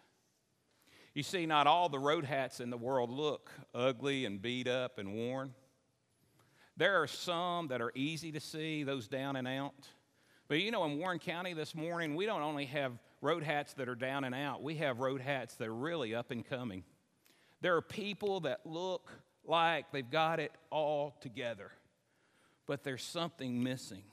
You 1.13 1.23
see, 1.23 1.45
not 1.45 1.67
all 1.67 1.89
the 1.89 1.99
road 1.99 2.23
hats 2.23 2.59
in 2.59 2.69
the 2.69 2.77
world 2.77 3.09
look 3.09 3.51
ugly 3.73 4.25
and 4.25 4.41
beat 4.41 4.67
up 4.67 4.99
and 4.99 5.13
worn. 5.13 5.53
There 6.77 7.01
are 7.01 7.07
some 7.07 7.67
that 7.67 7.81
are 7.81 7.91
easy 7.93 8.31
to 8.31 8.39
see, 8.39 8.83
those 8.83 9.07
down 9.07 9.35
and 9.35 9.47
out. 9.47 9.87
But 10.47 10.61
you 10.61 10.71
know, 10.71 10.85
in 10.85 10.97
Warren 10.97 11.19
County 11.19 11.53
this 11.53 11.75
morning, 11.75 12.15
we 12.15 12.25
don't 12.25 12.41
only 12.41 12.65
have 12.67 12.93
road 13.21 13.43
hats 13.43 13.73
that 13.73 13.89
are 13.89 13.95
down 13.95 14.23
and 14.23 14.33
out, 14.33 14.63
we 14.63 14.75
have 14.75 14.99
road 14.99 15.19
hats 15.19 15.55
that 15.55 15.67
are 15.67 15.75
really 15.75 16.15
up 16.15 16.31
and 16.31 16.45
coming. 16.45 16.83
There 17.61 17.75
are 17.75 17.81
people 17.81 18.41
that 18.41 18.65
look 18.65 19.11
like 19.45 19.91
they've 19.91 20.09
got 20.09 20.39
it 20.39 20.51
all 20.69 21.15
together, 21.21 21.71
but 22.67 22.83
there's 22.83 23.03
something 23.03 23.63
missing. 23.63 24.03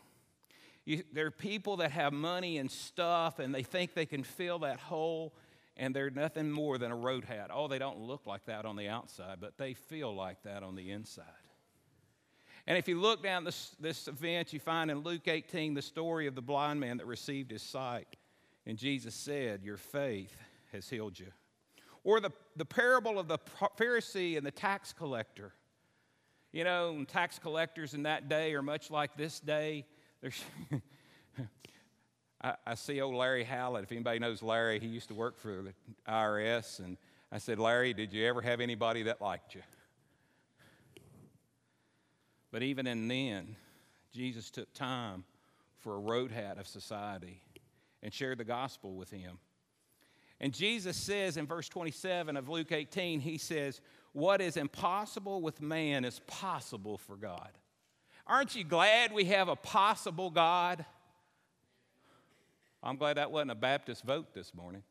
You, 0.84 1.02
there 1.12 1.26
are 1.26 1.32
people 1.32 1.78
that 1.78 1.90
have 1.90 2.12
money 2.12 2.58
and 2.58 2.70
stuff 2.70 3.38
and 3.38 3.54
they 3.54 3.62
think 3.62 3.94
they 3.94 4.06
can 4.06 4.22
fill 4.22 4.60
that 4.60 4.78
hole, 4.78 5.34
and 5.76 5.94
they're 5.94 6.10
nothing 6.10 6.50
more 6.50 6.78
than 6.78 6.90
a 6.90 6.96
road 6.96 7.24
hat. 7.24 7.50
Oh, 7.52 7.68
they 7.68 7.78
don't 7.78 7.98
look 7.98 8.26
like 8.26 8.46
that 8.46 8.64
on 8.64 8.76
the 8.76 8.88
outside, 8.88 9.38
but 9.40 9.58
they 9.58 9.74
feel 9.74 10.14
like 10.14 10.42
that 10.44 10.62
on 10.62 10.74
the 10.74 10.90
inside. 10.90 11.24
And 12.66 12.76
if 12.76 12.88
you 12.88 13.00
look 13.00 13.22
down 13.22 13.44
this, 13.44 13.76
this 13.78 14.08
event, 14.08 14.52
you 14.52 14.58
find 14.58 14.90
in 14.90 15.00
Luke 15.00 15.28
18 15.28 15.74
the 15.74 15.82
story 15.82 16.26
of 16.26 16.34
the 16.34 16.42
blind 16.42 16.80
man 16.80 16.96
that 16.96 17.06
received 17.06 17.50
his 17.50 17.62
sight. 17.62 18.08
And 18.64 18.76
Jesus 18.76 19.14
said, 19.14 19.62
Your 19.62 19.76
faith 19.76 20.36
has 20.72 20.88
healed 20.88 21.18
you. 21.18 21.28
Or 22.06 22.20
the, 22.20 22.30
the 22.54 22.64
parable 22.64 23.18
of 23.18 23.26
the 23.26 23.36
Pharisee 23.76 24.36
and 24.36 24.46
the 24.46 24.52
tax 24.52 24.92
collector. 24.92 25.52
You 26.52 26.62
know, 26.62 27.04
tax 27.04 27.40
collectors 27.40 27.94
in 27.94 28.04
that 28.04 28.28
day 28.28 28.54
are 28.54 28.62
much 28.62 28.92
like 28.92 29.16
this 29.16 29.40
day. 29.40 29.84
There's 30.20 30.40
I, 32.40 32.54
I, 32.64 32.74
see 32.76 33.00
old 33.00 33.16
Larry 33.16 33.42
Hallett. 33.42 33.82
If 33.82 33.90
anybody 33.90 34.20
knows 34.20 34.40
Larry, 34.40 34.78
he 34.78 34.86
used 34.86 35.08
to 35.08 35.14
work 35.14 35.36
for 35.36 35.62
the 35.62 35.74
IRS. 36.08 36.78
And 36.78 36.96
I 37.32 37.38
said, 37.38 37.58
Larry, 37.58 37.92
did 37.92 38.12
you 38.12 38.24
ever 38.24 38.40
have 38.40 38.60
anybody 38.60 39.02
that 39.02 39.20
liked 39.20 39.56
you? 39.56 39.62
But 42.52 42.62
even 42.62 42.86
in 42.86 43.08
then, 43.08 43.56
Jesus 44.12 44.48
took 44.52 44.72
time 44.74 45.24
for 45.80 45.96
a 45.96 45.98
road 45.98 46.30
hat 46.30 46.56
of 46.58 46.68
society 46.68 47.42
and 48.00 48.14
shared 48.14 48.38
the 48.38 48.44
gospel 48.44 48.94
with 48.94 49.10
him. 49.10 49.40
And 50.40 50.52
Jesus 50.52 50.96
says 50.96 51.36
in 51.36 51.46
verse 51.46 51.68
27 51.68 52.36
of 52.36 52.48
Luke 52.48 52.72
18, 52.72 53.20
he 53.20 53.38
says, 53.38 53.80
What 54.12 54.40
is 54.40 54.56
impossible 54.56 55.40
with 55.40 55.60
man 55.60 56.04
is 56.04 56.20
possible 56.26 56.98
for 56.98 57.16
God. 57.16 57.50
Aren't 58.26 58.54
you 58.54 58.64
glad 58.64 59.12
we 59.12 59.24
have 59.26 59.48
a 59.48 59.56
possible 59.56 60.30
God? 60.30 60.84
I'm 62.82 62.96
glad 62.96 63.16
that 63.16 63.30
wasn't 63.30 63.52
a 63.52 63.56
Baptist 63.56 64.04
vote 64.04 64.34
this 64.34 64.54
morning. 64.54 64.82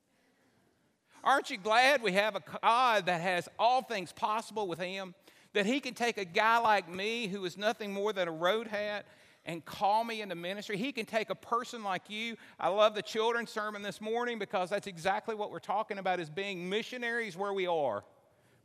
Aren't 1.24 1.50
you 1.50 1.58
glad 1.58 2.02
we 2.02 2.14
have 2.14 2.36
a 2.36 2.44
God 2.62 3.06
that 3.08 3.22
has 3.22 3.48
all 3.60 3.82
things 3.82 4.12
possible 4.12 4.68
with 4.68 4.80
Him? 4.80 5.14
that 5.56 5.66
he 5.66 5.80
can 5.80 5.94
take 5.94 6.18
a 6.18 6.26
guy 6.26 6.58
like 6.58 6.94
me 6.94 7.28
who 7.28 7.44
is 7.46 7.58
nothing 7.58 7.92
more 7.94 8.12
than 8.12 8.28
a 8.28 8.32
road 8.32 8.68
hat 8.68 9.06
and 9.46 9.64
call 9.64 10.04
me 10.04 10.22
into 10.22 10.36
ministry. 10.36 10.78
He 10.78 10.92
can 10.92 11.06
take 11.06 11.30
a 11.30 11.36
person 11.36 11.84
like 11.84 12.10
you. 12.10 12.36
I 12.60 12.70
love 12.70 12.96
the 12.96 13.02
children's 13.02 13.52
sermon 13.52 13.82
this 13.82 14.02
morning 14.02 14.40
because 14.40 14.70
that's 14.70 14.88
exactly 14.88 15.36
what 15.36 15.52
we're 15.52 15.60
talking 15.60 16.00
about 16.00 16.20
is 16.20 16.30
being 16.30 16.68
missionaries 16.68 17.38
where 17.38 17.54
we 17.54 17.68
are. 17.68 18.04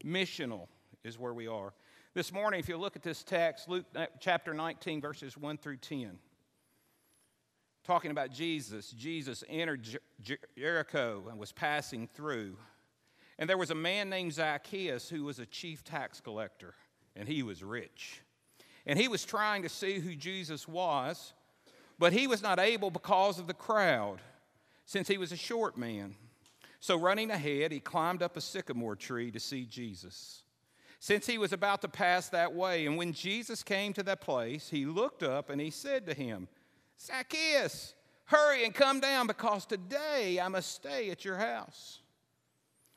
Missional 0.05 0.69
is 1.05 1.19
where 1.19 1.35
we 1.35 1.47
are. 1.47 1.73
This 2.15 2.33
morning, 2.33 2.59
if 2.59 2.69
you 2.69 2.77
look 2.77 2.97
at 2.97 3.03
this 3.03 3.23
text, 3.23 3.69
Luke 3.69 3.85
chapter 4.19 4.55
19, 4.55 5.01
verses 5.01 5.37
1 5.37 5.59
through 5.59 5.77
10, 5.77 6.19
talking 7.85 8.11
about 8.11 8.33
Jesus, 8.33 8.91
Jesus 8.91 9.45
entered 9.49 9.87
Jericho 10.57 11.25
and 11.31 11.39
was 11.39 11.53
passing 11.53 12.09
through. 12.15 12.57
And 13.39 13.49
there 13.49 13.59
was 13.59 13.71
a 13.71 13.75
man 13.75 14.11
named 14.11 14.33
Zacchaeus 14.33 15.09
who 15.09 15.25
was 15.25 15.39
a 15.39 15.47
chief 15.47 15.85
tax 15.85 16.21
collector, 16.21 16.75
and 17.15 17.29
he 17.29 17.43
was 17.43 17.63
rich. 17.63 18.23
And 18.87 18.99
he 18.99 19.09
was 19.09 19.25
trying 19.25 19.63
to 19.63 19.69
see 19.69 19.99
who 19.99 20.15
Jesus 20.15 20.67
was, 20.67 21.33
but 21.99 22.13
he 22.13 22.27
was 22.27 22.43
not 22.43 22.59
able 22.59 22.91
because 22.91 23.39
of 23.39 23.47
the 23.47 23.55
crowd, 23.55 24.21
since 24.87 25.07
he 25.09 25.19
was 25.19 25.33
a 25.33 25.37
short 25.37 25.77
man. 25.77 26.15
So, 26.81 26.97
running 26.99 27.31
ahead, 27.31 27.73
he 27.73 27.81
climbed 27.81 28.23
up 28.23 28.37
a 28.37 28.41
sycamore 28.41 28.97
tree 28.97 29.31
to 29.33 29.41
see 29.41 29.67
Jesus. 29.67 30.43
Since 30.99 31.27
he 31.27 31.39
was 31.39 31.53
about 31.53 31.83
to 31.83 31.89
pass 31.89 32.29
that 32.31 32.55
way, 32.55 32.87
and 32.87 32.97
when 32.97 33.13
Jesus 33.13 33.63
came 33.63 33.93
to 33.95 34.03
that 34.03 34.21
place, 34.21 34.69
he 34.71 34.87
looked 34.87 35.23
up 35.23 35.51
and 35.51 35.61
he 35.61 35.71
said 35.71 36.07
to 36.07 36.15
him, 36.15 36.49
Zacchaeus, 36.99 37.95
hurry 38.27 38.65
and 38.65 38.75
come 38.75 39.01
down 39.01 39.27
because 39.27 39.67
today 39.67 40.39
I 40.41 40.49
must 40.49 40.73
stay 40.73 41.11
at 41.11 41.25
your 41.25 41.37
house. 41.37 42.01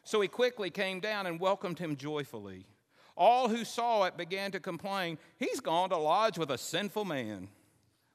So 0.04 0.20
he 0.22 0.28
quickly 0.28 0.70
came 0.70 1.00
down 1.00 1.26
and 1.26 1.40
welcomed 1.40 1.80
him 1.80 1.96
joyfully. 1.96 2.66
All 3.16 3.48
who 3.48 3.64
saw 3.64 4.06
it 4.06 4.18
began 4.18 4.52
to 4.52 4.60
complain, 4.60 5.18
He's 5.38 5.60
gone 5.60 5.90
to 5.90 5.98
lodge 5.98 6.38
with 6.38 6.52
a 6.52 6.58
sinful 6.58 7.06
man. 7.06 7.48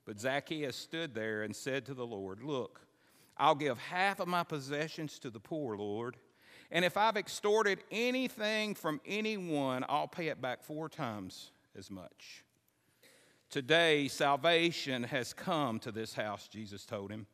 But 0.05 0.19
Zacchaeus 0.19 0.76
stood 0.76 1.14
there 1.14 1.43
and 1.43 1.55
said 1.55 1.87
to 1.87 1.95
the 1.95 2.07
Lord, 2.07 2.43
Look, 2.43 2.81
I'll 3.37 3.55
give 3.55 3.78
half 3.78 4.21
of 4.21 4.28
my 4.28 4.43
possessions 4.43 5.19
to 5.21 5.31
the 5.31 5.40
poor, 5.40 5.76
Lord. 5.76 6.17
And 6.71 6.85
if 6.85 6.97
I've 6.97 7.17
extorted 7.17 7.78
anything 7.90 8.75
from 8.75 9.00
anyone, 9.07 9.85
I'll 9.88 10.09
pay 10.09 10.28
it 10.28 10.40
back 10.40 10.62
four 10.62 10.88
times 10.88 11.52
as 11.76 11.90
much. 11.90 12.45
Today, 13.49 14.09
salvation 14.09 15.05
has 15.05 15.33
come 15.33 15.78
to 15.81 15.93
this 15.93 16.12
house, 16.12 16.49
Jesus 16.49 16.85
told 16.85 17.11
him, 17.11 17.26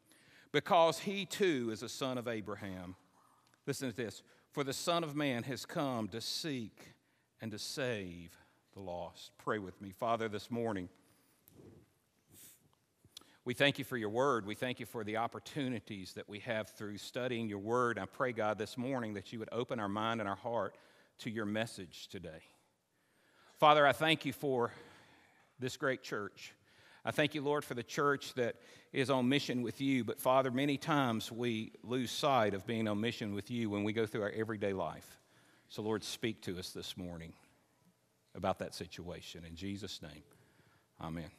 because 0.52 1.00
he 1.00 1.26
too 1.26 1.70
is 1.72 1.82
a 1.82 1.88
son 1.88 2.18
of 2.18 2.28
Abraham. 2.28 2.94
Listen 3.66 3.90
to 3.90 3.96
this. 3.96 4.22
For 4.52 4.62
the 4.62 4.72
Son 4.72 5.02
of 5.02 5.16
Man 5.16 5.42
has 5.44 5.66
come 5.66 6.06
to 6.08 6.20
seek 6.20 6.93
and 7.44 7.52
to 7.52 7.58
save 7.58 8.34
the 8.72 8.80
lost. 8.80 9.30
Pray 9.36 9.58
with 9.58 9.78
me. 9.82 9.90
Father, 9.90 10.30
this 10.30 10.50
morning, 10.50 10.88
we 13.44 13.52
thank 13.52 13.78
you 13.78 13.84
for 13.84 13.98
your 13.98 14.08
word. 14.08 14.46
We 14.46 14.54
thank 14.54 14.80
you 14.80 14.86
for 14.86 15.04
the 15.04 15.18
opportunities 15.18 16.14
that 16.14 16.26
we 16.26 16.38
have 16.38 16.70
through 16.70 16.96
studying 16.96 17.46
your 17.46 17.58
word. 17.58 17.98
I 17.98 18.06
pray, 18.06 18.32
God, 18.32 18.56
this 18.56 18.78
morning 18.78 19.12
that 19.12 19.30
you 19.30 19.38
would 19.40 19.50
open 19.52 19.78
our 19.78 19.90
mind 19.90 20.20
and 20.20 20.28
our 20.28 20.36
heart 20.36 20.78
to 21.18 21.28
your 21.28 21.44
message 21.44 22.08
today. 22.08 22.40
Father, 23.60 23.86
I 23.86 23.92
thank 23.92 24.24
you 24.24 24.32
for 24.32 24.72
this 25.58 25.76
great 25.76 26.02
church. 26.02 26.54
I 27.04 27.10
thank 27.10 27.34
you, 27.34 27.42
Lord, 27.42 27.62
for 27.62 27.74
the 27.74 27.82
church 27.82 28.32
that 28.36 28.56
is 28.90 29.10
on 29.10 29.28
mission 29.28 29.60
with 29.60 29.82
you. 29.82 30.02
But 30.02 30.18
Father, 30.18 30.50
many 30.50 30.78
times 30.78 31.30
we 31.30 31.72
lose 31.82 32.10
sight 32.10 32.54
of 32.54 32.66
being 32.66 32.88
on 32.88 33.02
mission 33.02 33.34
with 33.34 33.50
you 33.50 33.68
when 33.68 33.84
we 33.84 33.92
go 33.92 34.06
through 34.06 34.22
our 34.22 34.32
everyday 34.34 34.72
life. 34.72 35.18
So, 35.68 35.82
Lord, 35.82 36.04
speak 36.04 36.40
to 36.42 36.58
us 36.58 36.70
this 36.70 36.96
morning 36.96 37.32
about 38.34 38.58
that 38.60 38.74
situation. 38.74 39.44
In 39.48 39.56
Jesus' 39.56 40.00
name, 40.02 40.22
amen. 41.00 41.30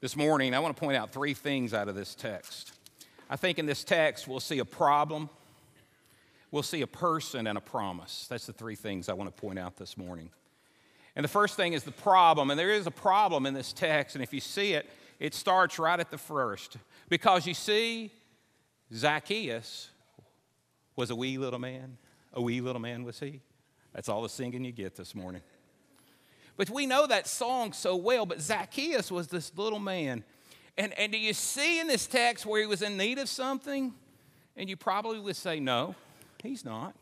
This 0.00 0.16
morning, 0.16 0.54
I 0.54 0.60
want 0.60 0.76
to 0.76 0.80
point 0.80 0.96
out 0.96 1.12
three 1.12 1.34
things 1.34 1.74
out 1.74 1.88
of 1.88 1.94
this 1.94 2.14
text. 2.14 2.72
I 3.28 3.36
think 3.36 3.58
in 3.58 3.66
this 3.66 3.84
text, 3.84 4.28
we'll 4.28 4.40
see 4.40 4.60
a 4.60 4.64
problem, 4.64 5.28
we'll 6.50 6.62
see 6.62 6.82
a 6.82 6.86
person, 6.86 7.46
and 7.46 7.58
a 7.58 7.60
promise. 7.60 8.26
That's 8.28 8.46
the 8.46 8.52
three 8.52 8.76
things 8.76 9.08
I 9.08 9.12
want 9.12 9.34
to 9.34 9.40
point 9.40 9.58
out 9.58 9.76
this 9.76 9.96
morning. 9.96 10.30
And 11.18 11.24
the 11.24 11.28
first 11.28 11.56
thing 11.56 11.72
is 11.72 11.82
the 11.82 11.90
problem. 11.90 12.50
And 12.50 12.58
there 12.58 12.70
is 12.70 12.86
a 12.86 12.92
problem 12.92 13.44
in 13.44 13.52
this 13.52 13.72
text. 13.72 14.14
And 14.14 14.22
if 14.22 14.32
you 14.32 14.40
see 14.40 14.74
it, 14.74 14.88
it 15.18 15.34
starts 15.34 15.78
right 15.80 15.98
at 15.98 16.12
the 16.12 16.18
first. 16.18 16.76
Because 17.08 17.44
you 17.44 17.54
see, 17.54 18.12
Zacchaeus 18.94 19.90
was 20.98 21.10
a 21.10 21.16
wee 21.16 21.38
little 21.38 21.60
man. 21.60 21.96
A 22.34 22.42
wee 22.42 22.60
little 22.60 22.80
man 22.80 23.04
was 23.04 23.20
he. 23.20 23.40
That's 23.94 24.08
all 24.08 24.20
the 24.20 24.28
singing 24.28 24.64
you 24.64 24.72
get 24.72 24.96
this 24.96 25.14
morning. 25.14 25.40
But 26.56 26.68
we 26.70 26.86
know 26.86 27.06
that 27.06 27.28
song 27.28 27.72
so 27.72 27.94
well. 27.94 28.26
But 28.26 28.40
Zacchaeus 28.40 29.10
was 29.10 29.28
this 29.28 29.52
little 29.56 29.78
man. 29.78 30.24
And, 30.76 30.92
and 30.98 31.12
do 31.12 31.18
you 31.18 31.32
see 31.32 31.78
in 31.78 31.86
this 31.86 32.08
text 32.08 32.44
where 32.44 32.60
he 32.60 32.66
was 32.66 32.82
in 32.82 32.96
need 32.96 33.18
of 33.18 33.28
something? 33.28 33.94
And 34.56 34.68
you 34.68 34.76
probably 34.76 35.20
would 35.20 35.36
say, 35.36 35.60
no, 35.60 35.94
he's 36.42 36.64
not. 36.64 36.96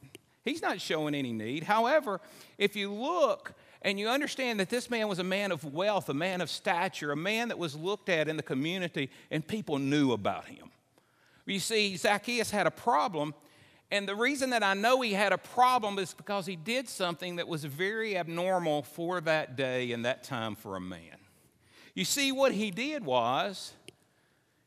He's 0.45 0.61
not 0.61 0.79
showing 0.79 1.15
any 1.15 1.33
need. 1.33 1.63
However, 1.63 2.21
if 2.59 2.77
you 2.77 2.93
look 2.93 3.55
and 3.81 3.99
you 3.99 4.09
understand 4.09 4.61
that 4.61 4.69
this 4.69 4.91
man 4.91 5.09
was 5.09 5.19
a 5.19 5.25
man 5.25 5.53
of 5.53 5.65
wealth, 5.65 6.11
a 6.11 6.15
man 6.15 6.43
of 6.43 6.51
stature, 6.51 7.13
a 7.13 7.17
man 7.17 7.49
that 7.49 7.59
was 7.59 7.75
looked 7.75 8.11
at 8.11 8.29
in 8.29 8.37
the 8.37 8.43
community 8.43 9.11
and 9.31 9.47
people 9.47 9.79
knew 9.79 10.13
about 10.13 10.45
him. 10.45 10.71
You 11.47 11.61
see, 11.61 11.97
Zacchaeus 11.97 12.51
had 12.51 12.67
a 12.67 12.71
problem, 12.71 13.35
and 13.91 14.09
the 14.09 14.17
reason 14.17 14.51
that 14.51 14.63
I 14.63 14.75
know 14.75 15.01
he 15.01 15.13
had 15.13 15.33
a 15.33 15.39
problem 15.39 15.99
is 15.99 16.13
because 16.13 16.47
he 16.47 16.57
did 16.57 16.89
something 16.89 17.37
that 17.37 17.47
was 17.47 17.65
very 17.65 18.17
abnormal 18.17 18.83
for 18.83 19.21
that 19.21 19.57
day 19.57 19.93
and 19.93 20.05
that 20.05 20.25
time 20.25 20.57
for 20.57 20.77
a 20.77 20.81
man. 20.81 21.17
You 21.95 22.05
see, 22.05 22.33
what 22.33 22.53
he 22.53 22.71
did 22.71 23.05
was 23.05 23.73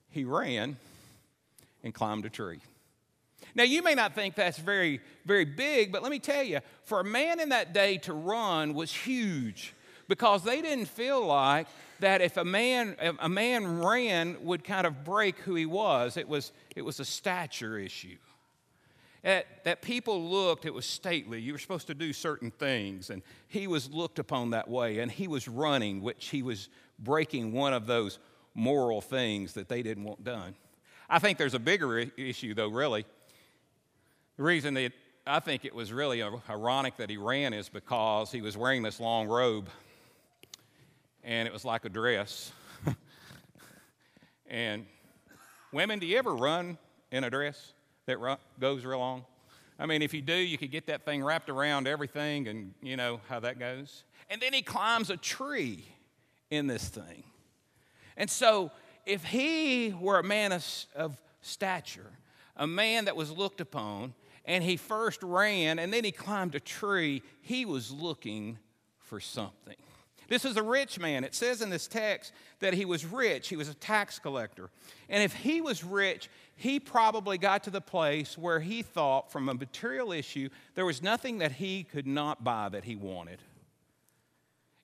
he 0.10 0.24
ran 0.24 0.78
and 1.84 1.94
climbed 1.94 2.26
a 2.26 2.30
tree. 2.30 2.60
Now, 3.56 3.64
you 3.64 3.84
may 3.84 3.94
not 3.94 4.16
think 4.16 4.36
that's 4.36 4.58
very, 4.58 5.02
very 5.26 5.46
big, 5.46 5.92
but 5.92 6.02
let 6.02 6.12
me 6.12 6.20
tell 6.20 6.44
you, 6.44 6.60
for 6.84 7.02
a 7.02 7.04
man 7.04 7.40
in 7.40 7.50
that 7.50 7.74
day 7.74 7.98
to 8.00 8.14
run 8.14 8.74
was 8.74 8.94
huge 8.94 9.74
because 10.08 10.44
they 10.44 10.62
didn't 10.62 10.88
feel 10.88 11.26
like 11.26 11.68
that 12.00 12.22
if 12.22 12.38
a 12.38 12.46
man, 12.46 12.96
a 13.20 13.28
man 13.30 13.82
ran 13.82 14.38
would 14.44 14.64
kind 14.64 14.88
of 14.88 15.04
break 15.04 15.38
who 15.40 15.56
he 15.56 15.66
was. 15.66 16.16
It 16.16 16.28
was, 16.28 16.52
it 16.76 16.84
was 16.84 17.00
a 17.00 17.06
stature 17.06 17.78
issue. 17.78 18.18
That, 19.24 19.64
that 19.66 19.82
people 19.82 20.30
looked, 20.30 20.66
it 20.66 20.74
was 20.74 20.86
stately. 20.86 21.42
You 21.42 21.54
were 21.54 21.60
supposed 21.60 21.88
to 21.88 21.94
do 21.94 22.14
certain 22.14 22.52
things, 22.52 23.10
and 23.10 23.22
he 23.48 23.68
was 23.68 23.90
looked 23.92 24.18
upon 24.18 24.52
that 24.52 24.70
way, 24.70 25.00
and 25.00 25.12
he 25.12 25.28
was 25.28 25.48
running, 25.48 26.02
which 26.02 26.30
he 26.30 26.42
was 26.42 26.70
breaking 26.98 27.52
one 27.52 27.74
of 27.74 27.86
those 27.86 28.20
moral 28.56 29.02
things 29.02 29.54
that 29.54 29.68
they 29.68 29.82
didn't 29.82 30.06
want 30.06 30.24
done. 30.24 30.56
I 31.10 31.20
think 31.20 31.38
there's 31.38 31.54
a 31.54 31.60
bigger 31.60 32.00
issue, 32.00 32.54
though, 32.54 32.70
really. 32.70 33.06
The 34.38 34.44
reason 34.44 34.74
that 34.76 34.94
I 35.28 35.40
think 35.40 35.66
it 35.66 35.76
was 35.76 35.92
really 35.92 36.24
ironic 36.24 36.98
that 36.98 37.10
he 37.10 37.18
ran 37.18 37.54
is 37.54 37.68
because 37.68 38.32
he 38.32 38.42
was 38.42 38.56
wearing 38.56 38.84
this 38.84 39.00
long 39.00 39.28
robe 39.28 39.70
and 41.24 41.48
it 41.48 41.54
was 41.54 41.66
like 41.66 41.86
a 41.86 41.90
dress. 41.90 42.52
and 44.50 44.86
women, 45.72 46.00
do 46.00 46.08
you 46.08 46.18
ever 46.18 46.36
run 46.36 46.78
in 47.12 47.24
a 47.24 47.30
dress 47.30 47.74
that 48.10 48.40
goes 48.60 48.84
real 48.84 49.00
long? 49.00 49.26
I 49.80 49.86
mean, 49.86 50.02
if 50.02 50.14
you 50.14 50.22
do, 50.22 50.34
you 50.34 50.58
could 50.58 50.72
get 50.72 50.88
that 50.88 51.06
thing 51.06 51.24
wrapped 51.24 51.50
around 51.50 51.88
everything 51.88 52.48
and 52.48 52.74
you 52.82 52.98
know 52.98 53.22
how 53.30 53.40
that 53.40 53.60
goes. 53.60 54.04
And 54.30 54.42
then 54.42 54.52
he 54.52 54.62
climbs 54.62 55.10
a 55.10 55.18
tree 55.18 55.86
in 56.52 56.68
this 56.68 56.90
thing. 56.90 57.24
And 58.18 58.30
so, 58.30 58.72
if 59.06 59.24
he 59.24 59.96
were 60.00 60.20
a 60.20 60.24
man 60.24 60.52
of, 60.52 60.66
of 60.96 61.20
stature, 61.42 62.12
a 62.58 62.68
man 62.68 63.06
that 63.06 63.16
was 63.16 63.32
looked 63.32 63.62
upon, 63.62 64.14
and 64.46 64.64
he 64.64 64.78
first 64.78 65.24
ran 65.24 65.80
and 65.80 65.94
then 65.94 66.04
he 66.04 66.12
climbed 66.12 66.56
a 66.56 66.60
tree, 66.60 67.22
he 67.42 67.66
was 67.66 67.92
looking 67.92 68.58
for 68.98 69.20
something. 69.20 69.76
This 70.30 70.46
is 70.46 70.58
a 70.58 70.64
rich 70.64 71.00
man. 71.00 71.24
It 71.24 71.34
says 71.34 71.62
in 71.62 71.70
this 71.70 71.88
text 71.88 72.32
that 72.60 72.76
he 72.76 72.86
was 72.86 73.04
rich, 73.06 73.50
he 73.50 73.56
was 73.56 73.68
a 73.68 73.74
tax 73.74 74.20
collector. 74.20 74.70
And 75.10 75.24
if 75.24 75.34
he 75.34 75.60
was 75.60 75.84
rich, 75.84 76.30
he 76.56 76.80
probably 76.80 77.38
got 77.38 77.64
to 77.64 77.72
the 77.72 77.82
place 77.82 78.38
where 78.38 78.60
he 78.60 78.84
thought, 78.84 79.32
from 79.32 79.50
a 79.50 79.54
material 79.54 80.12
issue, 80.12 80.50
there 80.76 80.86
was 80.86 81.02
nothing 81.02 81.40
that 81.40 81.54
he 81.54 81.84
could 81.84 82.08
not 82.08 82.44
buy 82.44 82.70
that 82.70 82.84
he 82.84 82.96
wanted. 82.96 83.40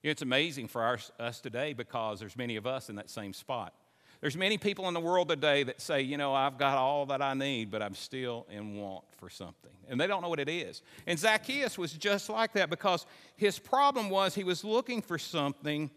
It's 0.02 0.22
amazing 0.22 0.68
for 0.68 0.82
our, 0.82 0.98
us 1.18 1.40
today 1.40 1.72
because 1.72 2.20
there's 2.20 2.36
many 2.36 2.56
of 2.56 2.66
us 2.66 2.90
in 2.90 2.96
that 2.96 3.10
same 3.10 3.32
spot. 3.32 3.72
There's 4.20 4.36
many 4.36 4.58
people 4.58 4.88
in 4.88 4.94
the 4.94 5.00
world 5.00 5.28
today 5.28 5.62
that 5.64 5.80
say, 5.80 6.00
you 6.00 6.16
know, 6.16 6.34
I've 6.34 6.58
got 6.58 6.78
all 6.78 7.06
that 7.06 7.20
I 7.20 7.34
need, 7.34 7.70
but 7.70 7.82
I'm 7.82 7.94
still 7.94 8.46
in 8.50 8.76
want 8.76 9.04
for 9.18 9.28
something. 9.28 9.70
And 9.88 10.00
they 10.00 10.06
don't 10.06 10.22
know 10.22 10.28
what 10.28 10.40
it 10.40 10.48
is. 10.48 10.82
And 11.06 11.18
Zacchaeus 11.18 11.76
was 11.76 11.92
just 11.92 12.28
like 12.28 12.52
that 12.54 12.70
because 12.70 13.06
his 13.36 13.58
problem 13.58 14.10
was 14.10 14.34
he 14.34 14.44
was 14.44 14.64
looking 14.64 15.02
for 15.02 15.18
something, 15.18 15.90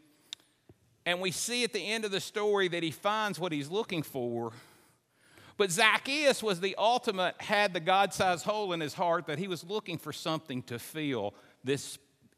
and 1.05 1.21
we 1.21 1.31
see 1.31 1.63
at 1.63 1.73
the 1.73 1.79
end 1.79 2.05
of 2.05 2.11
the 2.11 2.19
story 2.19 2.67
that 2.67 2.83
he 2.83 2.91
finds 2.91 3.39
what 3.39 3.51
he's 3.51 3.69
looking 3.69 4.03
for. 4.03 4.51
But 5.57 5.71
Zacchaeus 5.71 6.43
was 6.43 6.59
the 6.59 6.75
ultimate, 6.77 7.41
had 7.41 7.73
the 7.73 7.79
God 7.79 8.13
sized 8.13 8.45
hole 8.45 8.73
in 8.73 8.79
his 8.79 8.93
heart 8.93 9.27
that 9.27 9.39
he 9.39 9.47
was 9.47 9.63
looking 9.63 9.97
for 9.97 10.13
something 10.13 10.61
to 10.63 10.79
fill 10.79 11.33
this 11.63 11.97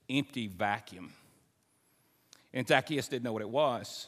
empty 0.10 0.48
vacuum. 0.48 1.14
And 2.54 2.68
Zacchaeus 2.68 3.08
didn't 3.08 3.24
know 3.24 3.34
what 3.34 3.42
it 3.42 3.50
was. 3.50 4.08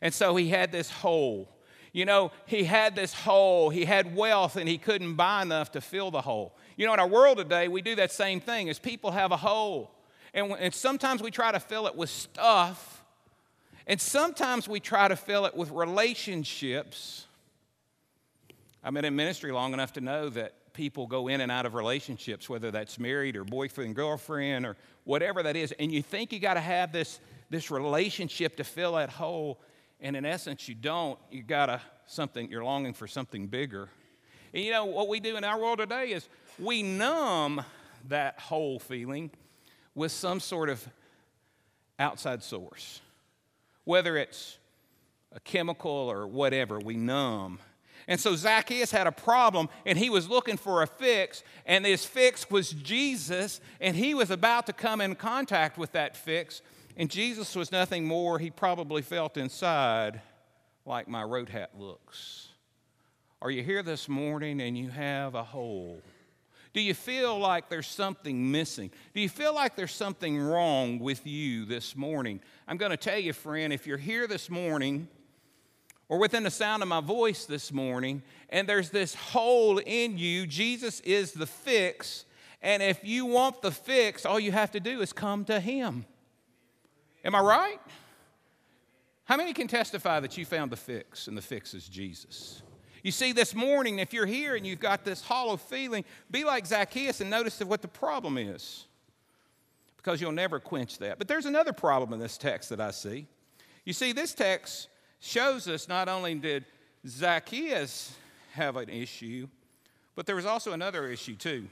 And 0.00 0.12
so 0.12 0.36
he 0.36 0.48
had 0.48 0.72
this 0.72 0.90
hole. 0.90 1.48
You 1.92 2.04
know, 2.04 2.32
he 2.46 2.64
had 2.64 2.94
this 2.94 3.12
hole. 3.12 3.70
He 3.70 3.84
had 3.84 4.14
wealth 4.14 4.56
and 4.56 4.68
he 4.68 4.78
couldn't 4.78 5.14
buy 5.14 5.42
enough 5.42 5.72
to 5.72 5.80
fill 5.80 6.10
the 6.10 6.20
hole. 6.20 6.54
You 6.76 6.86
know, 6.86 6.94
in 6.94 7.00
our 7.00 7.08
world 7.08 7.38
today, 7.38 7.68
we 7.68 7.82
do 7.82 7.96
that 7.96 8.12
same 8.12 8.40
thing 8.40 8.68
as 8.68 8.78
people 8.78 9.10
have 9.10 9.32
a 9.32 9.36
hole. 9.36 9.90
And, 10.34 10.52
and 10.52 10.72
sometimes 10.72 11.22
we 11.22 11.30
try 11.30 11.50
to 11.50 11.60
fill 11.60 11.86
it 11.86 11.96
with 11.96 12.10
stuff. 12.10 13.02
And 13.86 14.00
sometimes 14.00 14.68
we 14.68 14.80
try 14.80 15.08
to 15.08 15.16
fill 15.16 15.46
it 15.46 15.56
with 15.56 15.70
relationships. 15.70 17.26
I've 18.84 18.94
been 18.94 19.04
in 19.04 19.16
ministry 19.16 19.50
long 19.50 19.72
enough 19.72 19.94
to 19.94 20.00
know 20.00 20.28
that 20.28 20.52
people 20.74 21.06
go 21.06 21.26
in 21.26 21.40
and 21.40 21.50
out 21.50 21.66
of 21.66 21.74
relationships, 21.74 22.48
whether 22.48 22.70
that's 22.70 23.00
married 23.00 23.34
or 23.34 23.42
boyfriend, 23.42 23.96
girlfriend, 23.96 24.64
or 24.64 24.76
whatever 25.04 25.42
that 25.42 25.56
is. 25.56 25.72
And 25.72 25.90
you 25.90 26.02
think 26.02 26.32
you 26.32 26.38
got 26.38 26.54
to 26.54 26.60
have 26.60 26.92
this, 26.92 27.18
this 27.50 27.70
relationship 27.70 28.56
to 28.58 28.64
fill 28.64 28.92
that 28.92 29.10
hole. 29.10 29.58
And 30.00 30.16
in 30.16 30.24
essence, 30.24 30.68
you 30.68 30.74
don't. 30.74 31.18
You 31.30 31.42
got 31.42 31.66
to 31.66 31.80
something, 32.08 32.50
you're 32.50 32.64
longing 32.64 32.94
for 32.94 33.06
something 33.06 33.46
bigger. 33.46 33.88
And 34.54 34.64
you 34.64 34.72
know, 34.72 34.86
what 34.86 35.08
we 35.08 35.20
do 35.20 35.36
in 35.36 35.44
our 35.44 35.58
world 35.58 35.78
today 35.78 36.12
is 36.12 36.28
we 36.58 36.82
numb 36.82 37.62
that 38.08 38.40
whole 38.40 38.78
feeling 38.78 39.30
with 39.94 40.12
some 40.12 40.40
sort 40.40 40.70
of 40.70 40.86
outside 41.98 42.42
source. 42.42 43.00
Whether 43.84 44.16
it's 44.16 44.58
a 45.32 45.40
chemical 45.40 45.90
or 45.90 46.26
whatever, 46.26 46.78
we 46.78 46.96
numb. 46.96 47.58
And 48.06 48.18
so 48.18 48.34
Zacchaeus 48.36 48.90
had 48.90 49.06
a 49.06 49.12
problem 49.12 49.68
and 49.84 49.98
he 49.98 50.08
was 50.08 50.28
looking 50.28 50.56
for 50.56 50.82
a 50.82 50.86
fix, 50.86 51.42
and 51.66 51.84
his 51.84 52.04
fix 52.04 52.50
was 52.50 52.70
Jesus, 52.70 53.60
and 53.80 53.94
he 53.94 54.14
was 54.14 54.30
about 54.30 54.66
to 54.66 54.72
come 54.72 55.02
in 55.02 55.14
contact 55.14 55.76
with 55.76 55.92
that 55.92 56.16
fix. 56.16 56.62
And 56.98 57.08
Jesus 57.08 57.54
was 57.54 57.70
nothing 57.70 58.04
more, 58.04 58.40
he 58.40 58.50
probably 58.50 59.02
felt 59.02 59.36
inside 59.36 60.20
like 60.84 61.06
my 61.06 61.22
road 61.22 61.48
hat 61.48 61.70
looks. 61.78 62.48
Are 63.40 63.52
you 63.52 63.62
here 63.62 63.84
this 63.84 64.08
morning 64.08 64.60
and 64.60 64.76
you 64.76 64.90
have 64.90 65.36
a 65.36 65.44
hole? 65.44 66.02
Do 66.72 66.80
you 66.80 66.94
feel 66.94 67.38
like 67.38 67.68
there's 67.68 67.86
something 67.86 68.50
missing? 68.50 68.90
Do 69.14 69.20
you 69.20 69.28
feel 69.28 69.54
like 69.54 69.76
there's 69.76 69.94
something 69.94 70.40
wrong 70.40 70.98
with 70.98 71.24
you 71.24 71.66
this 71.66 71.94
morning? 71.94 72.40
I'm 72.66 72.76
going 72.76 72.90
to 72.90 72.96
tell 72.96 73.18
you, 73.18 73.32
friend, 73.32 73.72
if 73.72 73.86
you're 73.86 73.96
here 73.96 74.26
this 74.26 74.50
morning 74.50 75.06
or 76.08 76.18
within 76.18 76.42
the 76.42 76.50
sound 76.50 76.82
of 76.82 76.88
my 76.88 77.00
voice 77.00 77.44
this 77.44 77.72
morning 77.72 78.24
and 78.48 78.68
there's 78.68 78.90
this 78.90 79.14
hole 79.14 79.78
in 79.78 80.18
you, 80.18 80.48
Jesus 80.48 80.98
is 81.00 81.30
the 81.30 81.46
fix. 81.46 82.24
And 82.60 82.82
if 82.82 83.04
you 83.04 83.24
want 83.24 83.62
the 83.62 83.70
fix, 83.70 84.26
all 84.26 84.40
you 84.40 84.50
have 84.50 84.72
to 84.72 84.80
do 84.80 85.00
is 85.00 85.12
come 85.12 85.44
to 85.44 85.60
Him. 85.60 86.04
Am 87.24 87.34
I 87.34 87.40
right? 87.40 87.80
How 89.24 89.36
many 89.36 89.52
can 89.52 89.68
testify 89.68 90.20
that 90.20 90.38
you 90.38 90.44
found 90.44 90.72
the 90.72 90.76
fix 90.76 91.28
and 91.28 91.36
the 91.36 91.42
fix 91.42 91.74
is 91.74 91.88
Jesus? 91.88 92.62
You 93.02 93.12
see, 93.12 93.32
this 93.32 93.54
morning, 93.54 93.98
if 93.98 94.12
you're 94.12 94.26
here 94.26 94.56
and 94.56 94.66
you've 94.66 94.80
got 94.80 95.04
this 95.04 95.22
hollow 95.22 95.56
feeling, 95.56 96.04
be 96.30 96.44
like 96.44 96.66
Zacchaeus 96.66 97.20
and 97.20 97.30
notice 97.30 97.60
what 97.60 97.82
the 97.82 97.88
problem 97.88 98.38
is 98.38 98.86
because 99.96 100.20
you'll 100.20 100.32
never 100.32 100.58
quench 100.58 100.98
that. 100.98 101.18
But 101.18 101.28
there's 101.28 101.46
another 101.46 101.72
problem 101.72 102.12
in 102.12 102.18
this 102.18 102.38
text 102.38 102.70
that 102.70 102.80
I 102.80 102.90
see. 102.90 103.26
You 103.84 103.92
see, 103.92 104.12
this 104.12 104.32
text 104.32 104.88
shows 105.20 105.68
us 105.68 105.88
not 105.88 106.08
only 106.08 106.34
did 106.34 106.64
Zacchaeus 107.06 108.14
have 108.52 108.76
an 108.76 108.88
issue, 108.88 109.48
but 110.14 110.26
there 110.26 110.36
was 110.36 110.46
also 110.46 110.72
another 110.72 111.06
issue 111.06 111.36
too. 111.36 111.68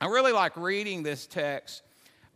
I 0.00 0.06
really 0.06 0.32
like 0.32 0.56
reading 0.56 1.02
this 1.02 1.26
text 1.26 1.82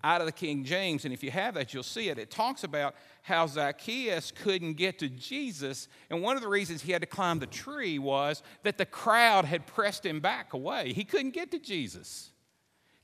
out 0.05 0.21
of 0.21 0.27
the 0.27 0.33
King 0.33 0.65
James. 0.65 1.05
And 1.05 1.15
if 1.15 1.23
you 1.23 1.31
have 1.31 1.55
that, 1.55 1.73
you'll 1.73 1.83
see 1.83 2.09
it. 2.09 2.19
It 2.19 2.31
talks 2.31 2.65
about 2.65 2.95
how 3.23 3.47
Zacchaeus 3.47 4.33
couldn't 4.33 4.75
get 4.75 4.99
to 4.99 5.09
Jesus. 5.09 5.88
And 6.11 6.23
one 6.23 6.37
of 6.37 6.43
the 6.43 6.49
reasons 6.49 6.83
he 6.83 6.93
had 6.93 7.03
to 7.03 7.07
climb 7.07 7.38
the 7.38 7.47
tree 7.47 7.99
was 7.99 8.43
that 8.62 8.79
the 8.79 8.87
crowd 8.87 9.45
had 9.45 9.67
pressed 9.67 10.05
him 10.05 10.21
back 10.21 10.53
away. 10.53 10.93
He 10.93 11.05
couldn't 11.05 11.31
get 11.35 11.51
to 11.53 11.59
Jesus. 11.59 12.31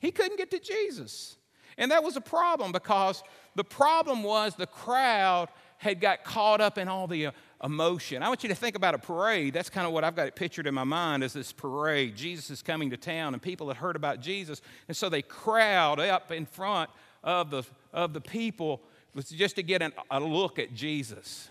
He 0.00 0.10
couldn't 0.10 0.36
get 0.38 0.50
to 0.50 0.58
Jesus. 0.58 1.36
And 1.76 1.92
that 1.92 2.02
was 2.02 2.16
a 2.16 2.20
problem 2.20 2.72
because 2.72 3.22
the 3.54 3.64
problem 3.64 4.22
was 4.22 4.56
the 4.56 4.66
crowd 4.66 5.48
had 5.78 6.00
got 6.00 6.24
caught 6.24 6.60
up 6.60 6.76
in 6.76 6.88
all 6.88 7.06
the 7.06 7.28
emotion. 7.62 8.22
I 8.22 8.28
want 8.28 8.42
you 8.42 8.48
to 8.48 8.54
think 8.54 8.76
about 8.76 8.94
a 8.94 8.98
parade. 8.98 9.54
That's 9.54 9.70
kind 9.70 9.86
of 9.86 9.92
what 9.92 10.04
I've 10.04 10.14
got 10.14 10.28
it 10.28 10.36
pictured 10.36 10.66
in 10.66 10.74
my 10.74 10.84
mind 10.84 11.24
as 11.24 11.32
this 11.32 11.52
parade. 11.52 12.16
Jesus 12.16 12.50
is 12.50 12.62
coming 12.62 12.90
to 12.90 12.96
town, 12.96 13.34
and 13.34 13.42
people 13.42 13.68
had 13.68 13.76
heard 13.76 13.96
about 13.96 14.20
Jesus, 14.20 14.60
and 14.86 14.96
so 14.96 15.08
they 15.08 15.22
crowd 15.22 16.00
up 16.00 16.30
in 16.30 16.46
front 16.46 16.90
of 17.24 17.50
the, 17.50 17.64
of 17.92 18.12
the 18.12 18.20
people 18.20 18.82
just 19.24 19.56
to 19.56 19.62
get 19.62 19.82
an, 19.82 19.92
a 20.10 20.20
look 20.20 20.58
at 20.58 20.74
Jesus. 20.74 21.48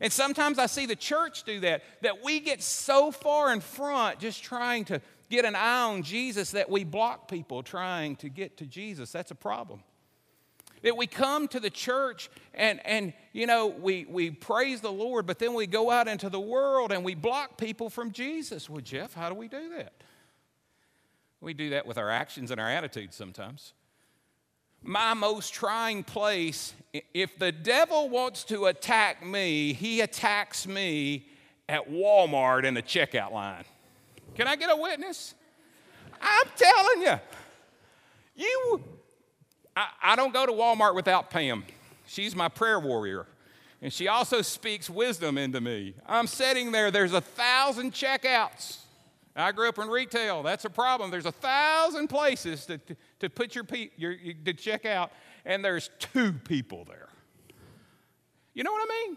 And 0.00 0.12
sometimes 0.12 0.58
I 0.58 0.66
see 0.66 0.86
the 0.86 0.96
church 0.96 1.44
do 1.44 1.60
that, 1.60 1.82
that 2.02 2.24
we 2.24 2.40
get 2.40 2.62
so 2.62 3.10
far 3.10 3.52
in 3.52 3.60
front 3.60 4.18
just 4.18 4.42
trying 4.42 4.84
to 4.86 5.00
get 5.30 5.44
an 5.44 5.54
eye 5.54 5.84
on 5.84 6.02
Jesus 6.02 6.50
that 6.50 6.68
we 6.68 6.84
block 6.84 7.28
people 7.28 7.62
trying 7.62 8.16
to 8.16 8.28
get 8.28 8.58
to 8.58 8.66
Jesus. 8.66 9.12
That's 9.12 9.30
a 9.30 9.36
problem. 9.36 9.82
That 10.82 10.96
we 10.96 11.06
come 11.06 11.48
to 11.48 11.60
the 11.60 11.70
church 11.70 12.28
and, 12.54 12.84
and 12.84 13.12
you 13.32 13.46
know, 13.46 13.68
we, 13.68 14.04
we 14.08 14.30
praise 14.30 14.80
the 14.80 14.92
Lord, 14.92 15.26
but 15.26 15.38
then 15.38 15.54
we 15.54 15.66
go 15.66 15.90
out 15.90 16.08
into 16.08 16.28
the 16.28 16.40
world 16.40 16.92
and 16.92 17.04
we 17.04 17.14
block 17.14 17.56
people 17.56 17.88
from 17.88 18.10
Jesus. 18.10 18.68
Well, 18.68 18.80
Jeff, 18.80 19.14
how 19.14 19.28
do 19.28 19.34
we 19.34 19.48
do 19.48 19.70
that? 19.76 19.92
We 21.40 21.54
do 21.54 21.70
that 21.70 21.86
with 21.86 21.98
our 21.98 22.10
actions 22.10 22.50
and 22.50 22.60
our 22.60 22.68
attitudes 22.68 23.16
sometimes. 23.16 23.72
My 24.82 25.14
most 25.14 25.54
trying 25.54 26.02
place, 26.02 26.74
if 27.14 27.38
the 27.38 27.52
devil 27.52 28.08
wants 28.08 28.42
to 28.44 28.66
attack 28.66 29.24
me, 29.24 29.72
he 29.72 30.00
attacks 30.00 30.66
me 30.66 31.26
at 31.68 31.88
Walmart 31.88 32.64
in 32.64 32.74
the 32.74 32.82
checkout 32.82 33.32
line. 33.32 33.64
Can 34.34 34.48
I 34.48 34.56
get 34.56 34.70
a 34.70 34.76
witness? 34.76 35.34
I'm 36.20 36.46
telling 36.56 37.02
you, 37.02 37.20
you, 38.34 38.84
I, 39.76 39.88
I 40.02 40.16
don't 40.16 40.32
go 40.32 40.46
to 40.46 40.52
Walmart 40.52 40.94
without 40.94 41.30
Pam. 41.30 41.64
She's 42.06 42.36
my 42.36 42.48
prayer 42.48 42.78
warrior. 42.78 43.26
And 43.80 43.92
she 43.92 44.06
also 44.06 44.42
speaks 44.42 44.88
wisdom 44.88 45.36
into 45.36 45.60
me. 45.60 45.94
I'm 46.06 46.26
sitting 46.28 46.70
there, 46.72 46.90
there's 46.90 47.12
a 47.12 47.20
thousand 47.20 47.92
checkouts. 47.92 48.78
I 49.34 49.50
grew 49.50 49.68
up 49.68 49.78
in 49.78 49.88
retail. 49.88 50.42
That's 50.42 50.66
a 50.66 50.70
problem. 50.70 51.10
There's 51.10 51.26
a 51.26 51.32
thousand 51.32 52.08
places 52.08 52.66
to, 52.66 52.78
to, 53.20 53.30
put 53.30 53.54
your, 53.54 53.64
your, 53.96 54.12
your 54.12 54.34
to 54.44 54.52
check 54.52 54.84
out, 54.84 55.10
and 55.44 55.64
there's 55.64 55.90
two 55.98 56.32
people 56.32 56.84
there. 56.84 57.08
You 58.54 58.62
know 58.62 58.72
what 58.72 58.86
I 58.88 59.06
mean? 59.06 59.16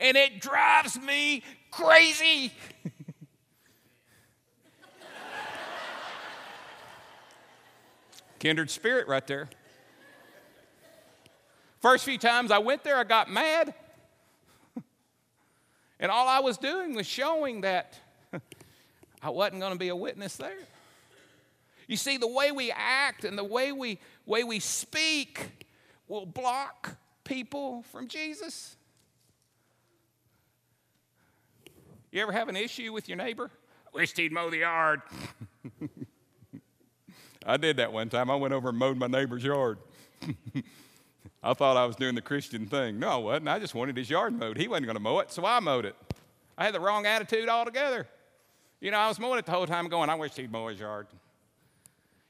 And 0.00 0.16
it 0.16 0.40
drives 0.40 1.00
me 1.00 1.44
crazy. 1.70 2.52
Kindred 8.40 8.70
spirit 8.70 9.06
right 9.06 9.26
there. 9.26 9.48
First 11.84 12.06
few 12.06 12.16
times 12.16 12.50
I 12.50 12.56
went 12.60 12.82
there, 12.82 12.96
I 12.96 13.04
got 13.04 13.30
mad. 13.30 13.74
and 16.00 16.10
all 16.10 16.26
I 16.26 16.40
was 16.40 16.56
doing 16.56 16.94
was 16.94 17.06
showing 17.06 17.60
that 17.60 17.98
I 19.22 19.28
wasn't 19.28 19.60
going 19.60 19.74
to 19.74 19.78
be 19.78 19.88
a 19.88 19.96
witness 19.96 20.36
there. 20.36 20.56
You 21.86 21.98
see, 21.98 22.16
the 22.16 22.26
way 22.26 22.52
we 22.52 22.72
act 22.74 23.24
and 23.24 23.36
the 23.36 23.44
way 23.44 23.70
we, 23.70 23.98
way 24.24 24.44
we 24.44 24.60
speak 24.60 25.66
will 26.08 26.24
block 26.24 26.96
people 27.22 27.82
from 27.92 28.08
Jesus. 28.08 28.76
You 32.10 32.22
ever 32.22 32.32
have 32.32 32.48
an 32.48 32.56
issue 32.56 32.94
with 32.94 33.10
your 33.10 33.18
neighbor? 33.18 33.50
I 33.88 33.90
wish 33.92 34.16
he'd 34.16 34.32
mow 34.32 34.48
the 34.48 34.60
yard. 34.60 35.02
I 37.46 37.58
did 37.58 37.76
that 37.76 37.92
one 37.92 38.08
time. 38.08 38.30
I 38.30 38.36
went 38.36 38.54
over 38.54 38.70
and 38.70 38.78
mowed 38.78 38.96
my 38.96 39.06
neighbor's 39.06 39.44
yard. 39.44 39.76
I 41.44 41.52
thought 41.52 41.76
I 41.76 41.84
was 41.84 41.94
doing 41.94 42.14
the 42.14 42.22
Christian 42.22 42.66
thing. 42.66 42.98
No, 42.98 43.08
I 43.08 43.16
wasn't. 43.16 43.48
I 43.48 43.58
just 43.58 43.74
wanted 43.74 43.98
his 43.98 44.08
yard 44.08 44.32
mowed. 44.32 44.56
He 44.56 44.66
wasn't 44.66 44.86
going 44.86 44.96
to 44.96 45.00
mow 45.00 45.18
it, 45.18 45.30
so 45.30 45.44
I 45.44 45.60
mowed 45.60 45.84
it. 45.84 45.94
I 46.56 46.64
had 46.64 46.72
the 46.72 46.80
wrong 46.80 47.04
attitude 47.04 47.50
altogether. 47.50 48.08
You 48.80 48.90
know, 48.90 48.96
I 48.96 49.08
was 49.08 49.18
mowing 49.18 49.38
it 49.38 49.44
the 49.44 49.52
whole 49.52 49.66
time 49.66 49.88
going, 49.88 50.08
I 50.08 50.14
wish 50.14 50.32
he'd 50.34 50.50
mow 50.50 50.68
his 50.68 50.80
yard. 50.80 51.06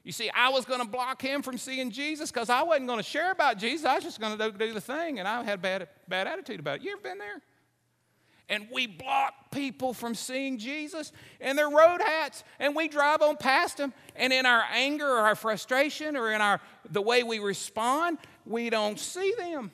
You 0.03 0.11
see, 0.11 0.29
I 0.29 0.49
was 0.49 0.65
going 0.65 0.81
to 0.81 0.87
block 0.87 1.21
him 1.21 1.41
from 1.41 1.57
seeing 1.57 1.91
Jesus 1.91 2.29
because 2.29 2.49
I 2.49 2.61
wasn't 2.61 2.87
going 2.87 2.99
to 2.99 3.03
share 3.03 3.31
about 3.31 3.57
Jesus. 3.57 3.85
I 3.85 3.95
was 3.95 4.03
just 4.03 4.19
going 4.19 4.37
to 4.37 4.51
do 4.51 4.73
the 4.73 4.81
thing, 4.81 5.19
and 5.19 5.27
I 5.27 5.43
had 5.43 5.59
a 5.59 5.61
bad, 5.61 5.87
bad 6.09 6.27
attitude 6.27 6.59
about 6.59 6.77
it. 6.77 6.83
You 6.83 6.91
ever 6.91 7.01
been 7.01 7.17
there? 7.17 7.41
And 8.49 8.67
we 8.71 8.87
block 8.87 9.33
people 9.51 9.93
from 9.93 10.13
seeing 10.13 10.57
Jesus 10.57 11.11
and 11.41 11.57
their 11.57 11.69
road 11.69 12.01
hats 12.01 12.43
and 12.59 12.75
we 12.75 12.87
drive 12.87 13.21
on 13.21 13.37
past 13.37 13.77
them 13.77 13.93
and 14.15 14.31
in 14.31 14.45
our 14.45 14.63
anger 14.71 15.07
or 15.07 15.19
our 15.19 15.35
frustration 15.35 16.15
or 16.15 16.31
in 16.31 16.41
our 16.41 16.61
the 16.91 17.01
way 17.01 17.23
we 17.23 17.39
respond 17.39 18.17
we 18.45 18.69
don't 18.69 18.99
see 18.99 19.33
them. 19.37 19.71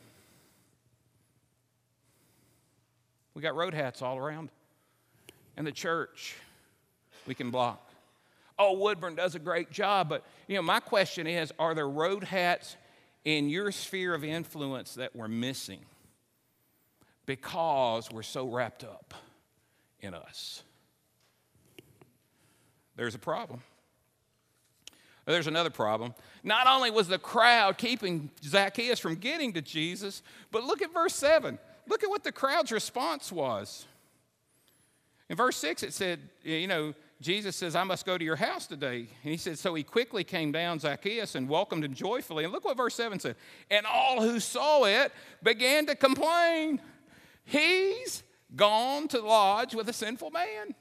We 3.33 3.41
got 3.41 3.55
road 3.55 3.73
hats 3.73 4.01
all 4.01 4.17
around. 4.17 4.49
And 5.57 5.67
the 5.67 5.71
church 5.71 6.35
we 7.27 7.35
can 7.35 7.51
block. 7.51 7.89
Oh 8.57 8.73
woodburn 8.73 9.15
does 9.15 9.35
a 9.35 9.39
great 9.39 9.71
job 9.71 10.07
but 10.07 10.25
you 10.47 10.55
know 10.55 10.61
my 10.61 10.79
question 10.79 11.27
is 11.27 11.51
are 11.59 11.73
there 11.73 11.89
road 11.89 12.23
hats 12.23 12.77
in 13.25 13.49
your 13.49 13.71
sphere 13.71 14.13
of 14.13 14.23
influence 14.23 14.95
that 14.95 15.15
we're 15.15 15.27
missing 15.27 15.79
because 17.25 18.11
we're 18.11 18.23
so 18.23 18.47
wrapped 18.47 18.83
up 18.83 19.13
in 19.99 20.13
us. 20.13 20.63
There's 22.95 23.15
a 23.15 23.19
problem. 23.19 23.61
There's 25.25 25.47
another 25.47 25.69
problem. 25.69 26.13
Not 26.43 26.67
only 26.67 26.91
was 26.91 27.07
the 27.07 27.19
crowd 27.19 27.77
keeping 27.77 28.31
Zacchaeus 28.43 28.99
from 28.99 29.15
getting 29.15 29.53
to 29.53 29.61
Jesus, 29.61 30.23
but 30.51 30.63
look 30.63 30.81
at 30.81 30.93
verse 30.93 31.15
7. 31.15 31.57
Look 31.87 32.03
at 32.03 32.09
what 32.09 32.23
the 32.23 32.31
crowd's 32.31 32.71
response 32.71 33.31
was. 33.31 33.85
In 35.29 35.37
verse 35.37 35.55
6, 35.57 35.83
it 35.83 35.93
said, 35.93 36.19
you 36.43 36.67
know, 36.67 36.93
Jesus 37.21 37.55
says, 37.55 37.75
I 37.75 37.83
must 37.83 38.05
go 38.05 38.17
to 38.17 38.25
your 38.25 38.35
house 38.35 38.65
today. 38.65 39.07
And 39.23 39.31
he 39.31 39.37
said, 39.37 39.59
So 39.59 39.75
he 39.75 39.83
quickly 39.83 40.23
came 40.23 40.51
down, 40.51 40.79
Zacchaeus, 40.79 41.35
and 41.35 41.47
welcomed 41.47 41.85
him 41.85 41.93
joyfully. 41.93 42.43
And 42.43 42.51
look 42.51 42.65
what 42.65 42.75
verse 42.75 42.95
7 42.95 43.19
said. 43.19 43.35
And 43.69 43.85
all 43.85 44.21
who 44.21 44.39
saw 44.39 44.85
it 44.85 45.11
began 45.43 45.85
to 45.85 45.95
complain. 45.95 46.81
He's 47.51 48.23
gone 48.55 49.09
to 49.09 49.19
lodge 49.19 49.75
with 49.75 49.89
a 49.89 49.93
sinful 49.93 50.31
man. 50.31 50.73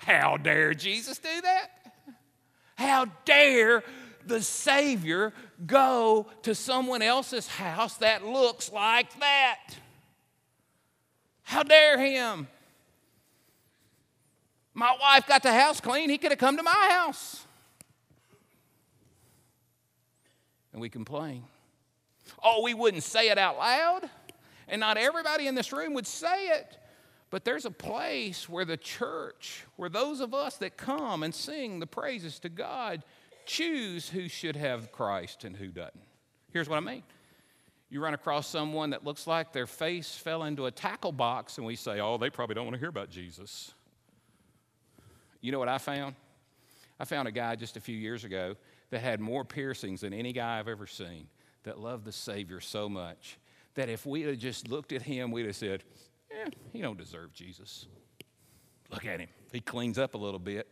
How 0.00 0.36
dare 0.36 0.74
Jesus 0.74 1.16
do 1.16 1.40
that? 1.40 1.70
How 2.74 3.06
dare 3.24 3.82
the 4.26 4.42
Savior 4.42 5.32
go 5.66 6.26
to 6.42 6.54
someone 6.54 7.00
else's 7.00 7.48
house 7.48 7.94
that 7.96 8.26
looks 8.26 8.70
like 8.70 9.18
that? 9.20 9.60
How 11.42 11.62
dare 11.62 11.98
him? 11.98 12.46
My 14.74 14.94
wife 15.00 15.26
got 15.26 15.42
the 15.42 15.54
house 15.54 15.80
clean. 15.80 16.10
He 16.10 16.18
could 16.18 16.32
have 16.32 16.38
come 16.38 16.58
to 16.58 16.62
my 16.62 16.88
house. 16.90 17.46
And 20.74 20.82
we 20.82 20.90
complain. 20.90 21.44
Oh, 22.44 22.62
we 22.62 22.74
wouldn't 22.74 23.04
say 23.04 23.30
it 23.30 23.38
out 23.38 23.56
loud. 23.56 24.10
And 24.68 24.80
not 24.80 24.98
everybody 24.98 25.46
in 25.46 25.54
this 25.54 25.72
room 25.72 25.94
would 25.94 26.06
say 26.06 26.48
it, 26.48 26.78
but 27.30 27.44
there's 27.44 27.64
a 27.64 27.70
place 27.70 28.48
where 28.48 28.64
the 28.64 28.76
church, 28.76 29.64
where 29.76 29.88
those 29.88 30.20
of 30.20 30.34
us 30.34 30.56
that 30.58 30.76
come 30.76 31.22
and 31.22 31.34
sing 31.34 31.80
the 31.80 31.86
praises 31.86 32.38
to 32.40 32.48
God, 32.48 33.02
choose 33.46 34.08
who 34.08 34.28
should 34.28 34.56
have 34.56 34.92
Christ 34.92 35.44
and 35.44 35.56
who 35.56 35.68
doesn't. 35.68 36.00
Here's 36.52 36.68
what 36.68 36.76
I 36.76 36.80
mean. 36.80 37.02
You 37.90 38.02
run 38.02 38.14
across 38.14 38.46
someone 38.46 38.90
that 38.90 39.04
looks 39.04 39.26
like 39.26 39.52
their 39.52 39.66
face 39.66 40.14
fell 40.14 40.44
into 40.44 40.66
a 40.66 40.70
tackle 40.70 41.12
box, 41.12 41.56
and 41.56 41.66
we 41.66 41.74
say, 41.74 42.00
Oh, 42.00 42.18
they 42.18 42.28
probably 42.28 42.54
don't 42.54 42.66
want 42.66 42.74
to 42.74 42.80
hear 42.80 42.90
about 42.90 43.10
Jesus. 43.10 43.72
You 45.40 45.52
know 45.52 45.58
what 45.58 45.68
I 45.68 45.78
found? 45.78 46.14
I 47.00 47.04
found 47.04 47.28
a 47.28 47.32
guy 47.32 47.56
just 47.56 47.76
a 47.76 47.80
few 47.80 47.96
years 47.96 48.24
ago 48.24 48.56
that 48.90 49.00
had 49.00 49.20
more 49.20 49.44
piercings 49.44 50.00
than 50.02 50.12
any 50.12 50.32
guy 50.32 50.58
I've 50.58 50.68
ever 50.68 50.86
seen 50.86 51.28
that 51.62 51.78
loved 51.78 52.04
the 52.04 52.12
Savior 52.12 52.60
so 52.60 52.88
much 52.88 53.38
that 53.74 53.88
if 53.88 54.06
we 54.06 54.22
had 54.22 54.38
just 54.38 54.68
looked 54.68 54.92
at 54.92 55.02
him, 55.02 55.30
we'd 55.30 55.46
have 55.46 55.56
said, 55.56 55.84
eh, 56.30 56.50
he 56.72 56.80
don't 56.80 56.98
deserve 56.98 57.32
Jesus. 57.32 57.86
Look 58.90 59.06
at 59.06 59.20
him. 59.20 59.28
He 59.52 59.60
cleans 59.60 59.98
up 59.98 60.14
a 60.14 60.18
little 60.18 60.40
bit. 60.40 60.66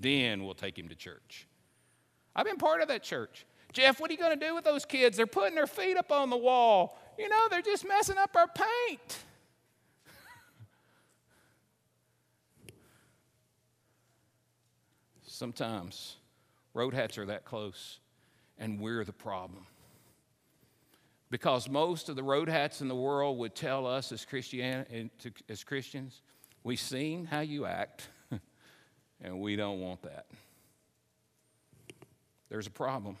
Then 0.00 0.44
we'll 0.44 0.54
take 0.54 0.78
him 0.78 0.88
to 0.88 0.94
church. 0.94 1.46
I've 2.34 2.46
been 2.46 2.56
part 2.56 2.82
of 2.82 2.88
that 2.88 3.02
church. 3.02 3.46
Jeff, 3.72 4.00
what 4.00 4.10
are 4.10 4.12
you 4.12 4.18
going 4.18 4.38
to 4.38 4.46
do 4.46 4.54
with 4.54 4.64
those 4.64 4.84
kids? 4.84 5.16
They're 5.16 5.26
putting 5.26 5.54
their 5.54 5.66
feet 5.66 5.96
up 5.96 6.12
on 6.12 6.28
the 6.30 6.36
wall. 6.36 6.98
You 7.18 7.28
know, 7.28 7.48
they're 7.50 7.62
just 7.62 7.86
messing 7.86 8.18
up 8.18 8.34
our 8.36 8.48
paint. 8.48 9.18
Sometimes 15.22 16.16
road 16.74 16.94
hats 16.94 17.18
are 17.18 17.26
that 17.26 17.44
close, 17.44 18.00
and 18.58 18.80
we're 18.80 19.04
the 19.04 19.12
problem 19.12 19.66
because 21.32 21.66
most 21.66 22.10
of 22.10 22.14
the 22.14 22.22
road 22.22 22.46
hats 22.46 22.82
in 22.82 22.88
the 22.88 22.94
world 22.94 23.38
would 23.38 23.54
tell 23.54 23.86
us 23.86 24.12
as, 24.12 24.22
Christian, 24.22 25.10
as 25.48 25.64
Christians, 25.64 26.20
we've 26.62 26.78
seen 26.78 27.24
how 27.24 27.40
you 27.40 27.64
act, 27.64 28.06
and 29.22 29.40
we 29.40 29.56
don't 29.56 29.80
want 29.80 30.02
that. 30.02 30.26
There's 32.50 32.66
a 32.66 32.70
problem. 32.70 33.16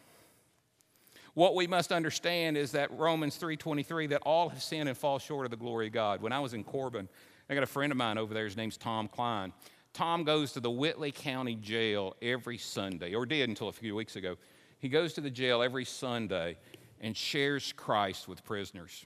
What 1.32 1.54
we 1.54 1.66
must 1.66 1.90
understand 1.90 2.58
is 2.58 2.72
that 2.72 2.90
Romans 2.90 3.38
3:23 3.38 4.10
that 4.10 4.20
all 4.26 4.50
have 4.50 4.62
sinned 4.62 4.90
and 4.90 4.98
fall 4.98 5.18
short 5.18 5.46
of 5.46 5.50
the 5.50 5.56
glory 5.56 5.86
of 5.86 5.94
God. 5.94 6.20
When 6.20 6.34
I 6.34 6.40
was 6.40 6.52
in 6.52 6.64
Corbin, 6.64 7.08
I 7.48 7.54
got 7.54 7.62
a 7.62 7.66
friend 7.66 7.90
of 7.90 7.96
mine 7.96 8.18
over 8.18 8.34
there, 8.34 8.44
his 8.44 8.58
name's 8.58 8.76
Tom 8.76 9.08
Klein. 9.08 9.54
Tom 9.94 10.24
goes 10.24 10.52
to 10.52 10.60
the 10.60 10.70
Whitley 10.70 11.12
County 11.12 11.54
Jail 11.54 12.14
every 12.20 12.58
Sunday, 12.58 13.14
or 13.14 13.24
did 13.24 13.48
until 13.48 13.68
a 13.68 13.72
few 13.72 13.94
weeks 13.94 14.16
ago. 14.16 14.36
He 14.82 14.88
goes 14.88 15.14
to 15.14 15.20
the 15.20 15.30
jail 15.30 15.62
every 15.62 15.84
Sunday 15.84 16.58
and 17.02 17.16
shares 17.16 17.72
Christ 17.76 18.28
with 18.28 18.44
prisoners. 18.44 19.04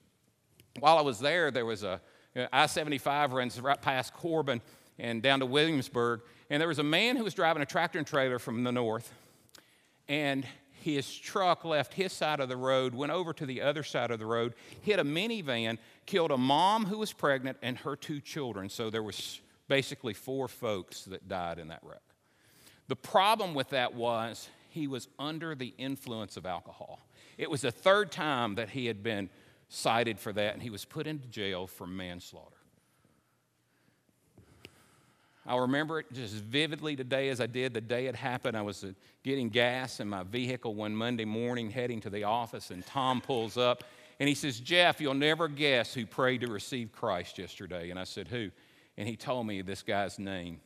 While 0.79 0.99
I 0.99 1.01
was 1.01 1.19
there, 1.19 1.51
there 1.51 1.65
was 1.65 1.83
a, 1.83 2.01
I 2.53 2.67
75 2.67 3.33
runs 3.33 3.61
right 3.61 3.81
past 3.81 4.13
Corbin 4.13 4.61
and 4.99 5.23
down 5.23 5.41
to 5.41 5.47
Williamsburg. 5.47 6.21
And 6.51 6.61
there 6.61 6.69
was 6.69 6.79
a 6.79 6.85
man 6.85 7.17
who 7.17 7.25
was 7.25 7.35
driving 7.35 7.63
a 7.63 7.67
tractor 7.67 7.99
and 7.99 8.07
trailer 8.07 8.39
from 8.39 8.63
the 8.63 8.73
north. 8.73 9.13
And 10.09 10.47
his 10.83 11.13
truck 11.13 11.65
left 11.65 11.95
his 11.95 12.13
side 12.13 12.39
of 12.39 12.49
the 12.49 12.57
road, 12.57 12.95
went 12.95 13.11
over 13.11 13.33
to 13.33 13.47
the 13.47 13.63
other 13.63 13.83
side 13.83 14.11
of 14.11 14.19
the 14.19 14.27
road, 14.27 14.55
hit 14.83 15.01
a 15.01 15.05
minivan, 15.05 15.79
killed 16.05 16.31
a 16.31 16.37
mom 16.37 16.85
who 16.85 16.99
was 16.99 17.13
pregnant 17.13 17.57
and 17.63 17.79
her 17.79 17.97
two 17.97 18.21
children. 18.21 18.69
So 18.69 18.91
there 18.91 19.03
was 19.03 19.41
basically 19.67 20.15
four 20.15 20.47
folks 20.47 21.03
that 21.07 21.27
died 21.27 21.59
in 21.59 21.69
that 21.69 21.81
wreck. 21.83 22.03
The 22.87 22.97
problem 22.97 23.53
with 23.53 23.71
that 23.71 23.95
was 23.95 24.49
he 24.69 24.87
was 24.87 25.09
under 25.19 25.55
the 25.55 25.75
influence 25.79 26.37
of 26.37 26.47
alcohol. 26.47 27.01
It 27.39 27.51
was 27.51 27.61
the 27.61 27.71
third 27.71 28.11
time 28.11 28.55
that 28.57 28.71
he 28.71 28.87
had 28.87 29.03
been 29.03 29.29
cited 29.69 30.19
for 30.19 30.33
that, 30.33 30.55
and 30.55 30.63
he 30.63 30.71
was 30.71 30.85
put 30.85 31.07
into 31.07 31.27
jail 31.29 31.67
for 31.67 31.87
manslaughter. 31.87 32.57
I'll 35.49 35.61
remember 35.61 36.01
it 36.01 36.13
just 36.13 36.35
vividly 36.35 36.97
today 36.97 37.29
as 37.29 37.41
I 37.41 37.47
did 37.47 37.73
the 37.73 37.81
day 37.81 38.07
it 38.07 38.17
happened. 38.17 38.57
I 38.57 38.63
was 38.63 38.83
uh, 38.83 38.93
getting 39.23 39.49
gas 39.49 40.01
in 40.01 40.09
my 40.09 40.25
vehicle 40.25 40.75
one 40.75 40.95
Monday 40.95 41.25
morning 41.25 41.71
heading 41.71 42.01
to 42.01 42.11
the 42.11 42.25
office, 42.25 42.71
and 42.71 42.85
Tom 42.85 43.21
pulls 43.21 43.57
up 43.57 43.85
and 44.19 44.29
he 44.29 44.35
says, 44.35 44.59
Jeff, 44.59 45.01
you'll 45.01 45.15
never 45.15 45.47
guess 45.47 45.93
who 45.93 46.07
prayed 46.07 46.41
to 46.41 46.49
receive 46.49 46.91
Christ 46.91 47.39
yesterday. 47.39 47.91
And 47.91 47.99
I 47.99 48.05
said, 48.05 48.29
Who? 48.29 48.51
And 48.97 49.07
he 49.07 49.15
told 49.15 49.47
me 49.47 49.61
this 49.63 49.83
guy's 49.83 50.19
name. 50.19 50.61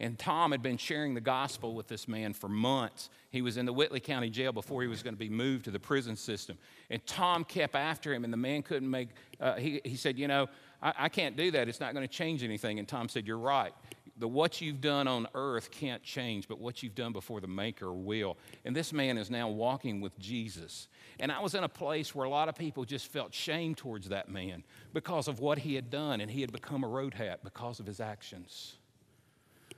And 0.00 0.18
Tom 0.18 0.50
had 0.50 0.60
been 0.60 0.76
sharing 0.76 1.14
the 1.14 1.20
gospel 1.20 1.74
with 1.74 1.86
this 1.86 2.08
man 2.08 2.32
for 2.32 2.48
months. 2.48 3.10
He 3.30 3.42
was 3.42 3.56
in 3.56 3.64
the 3.64 3.72
Whitley 3.72 4.00
County 4.00 4.28
Jail 4.28 4.52
before 4.52 4.82
he 4.82 4.88
was 4.88 5.02
going 5.02 5.14
to 5.14 5.18
be 5.18 5.28
moved 5.28 5.66
to 5.66 5.70
the 5.70 5.78
prison 5.78 6.16
system. 6.16 6.58
And 6.90 7.04
Tom 7.06 7.44
kept 7.44 7.76
after 7.76 8.12
him, 8.12 8.24
and 8.24 8.32
the 8.32 8.38
man 8.38 8.62
couldn't 8.62 8.90
make, 8.90 9.10
uh, 9.40 9.54
he, 9.54 9.80
he 9.84 9.96
said, 9.96 10.18
You 10.18 10.26
know, 10.26 10.48
I, 10.82 10.92
I 10.98 11.08
can't 11.08 11.36
do 11.36 11.52
that. 11.52 11.68
It's 11.68 11.80
not 11.80 11.94
going 11.94 12.06
to 12.06 12.12
change 12.12 12.42
anything. 12.42 12.80
And 12.80 12.88
Tom 12.88 13.08
said, 13.08 13.26
You're 13.26 13.38
right 13.38 13.72
the 14.16 14.28
what 14.28 14.60
you've 14.60 14.80
done 14.80 15.08
on 15.08 15.26
earth 15.34 15.70
can't 15.70 16.02
change, 16.02 16.46
but 16.46 16.60
what 16.60 16.82
you've 16.82 16.94
done 16.94 17.12
before 17.12 17.40
the 17.40 17.48
Maker 17.48 17.92
will. 17.92 18.36
And 18.64 18.74
this 18.74 18.92
man 18.92 19.18
is 19.18 19.30
now 19.30 19.48
walking 19.48 20.00
with 20.00 20.16
Jesus. 20.18 20.88
And 21.18 21.32
I 21.32 21.40
was 21.40 21.54
in 21.54 21.64
a 21.64 21.68
place 21.68 22.14
where 22.14 22.24
a 22.24 22.30
lot 22.30 22.48
of 22.48 22.54
people 22.54 22.84
just 22.84 23.08
felt 23.08 23.34
shame 23.34 23.74
towards 23.74 24.08
that 24.10 24.28
man 24.28 24.62
because 24.92 25.26
of 25.26 25.40
what 25.40 25.58
he 25.58 25.74
had 25.74 25.90
done, 25.90 26.20
and 26.20 26.30
he 26.30 26.40
had 26.40 26.52
become 26.52 26.84
a 26.84 26.88
road 26.88 27.14
hat 27.14 27.40
because 27.42 27.80
of 27.80 27.86
his 27.86 28.00
actions. 28.00 28.76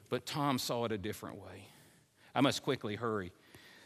But 0.09 0.27
Tom 0.27 0.59
saw 0.59 0.85
it 0.85 0.93
a 0.93 0.99
different 0.99 1.37
way. 1.37 1.69
I 2.35 2.41
must 2.41 2.63
quickly 2.63 2.97
hurry. 2.97 3.33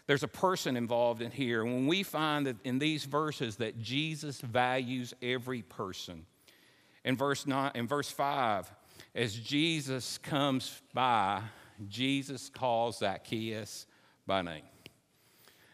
There's 0.06 0.22
a 0.22 0.28
person 0.28 0.76
involved 0.76 1.22
in 1.22 1.30
here. 1.30 1.64
When 1.64 1.86
we 1.86 2.02
find 2.02 2.46
that 2.46 2.56
in 2.64 2.78
these 2.78 3.04
verses 3.04 3.56
that 3.56 3.80
Jesus 3.80 4.40
values 4.40 5.14
every 5.22 5.62
person, 5.62 6.26
in 7.04 7.16
verse, 7.16 7.46
nine, 7.46 7.70
in 7.74 7.86
verse 7.86 8.10
5, 8.10 8.70
as 9.14 9.34
Jesus 9.34 10.18
comes 10.18 10.82
by, 10.92 11.42
Jesus 11.88 12.50
calls 12.50 12.98
Zacchaeus 12.98 13.86
by 14.26 14.42
name. 14.42 14.64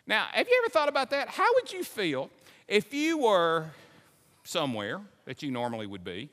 Now, 0.06 0.26
have 0.30 0.46
you 0.46 0.62
ever 0.62 0.70
thought 0.70 0.88
about 0.88 1.10
that? 1.10 1.28
How 1.28 1.52
would 1.54 1.72
you 1.72 1.82
feel 1.82 2.30
if 2.68 2.94
you 2.94 3.18
were 3.18 3.70
somewhere 4.44 5.00
that 5.24 5.42
you 5.42 5.50
normally 5.50 5.86
would 5.86 6.04
be, 6.04 6.30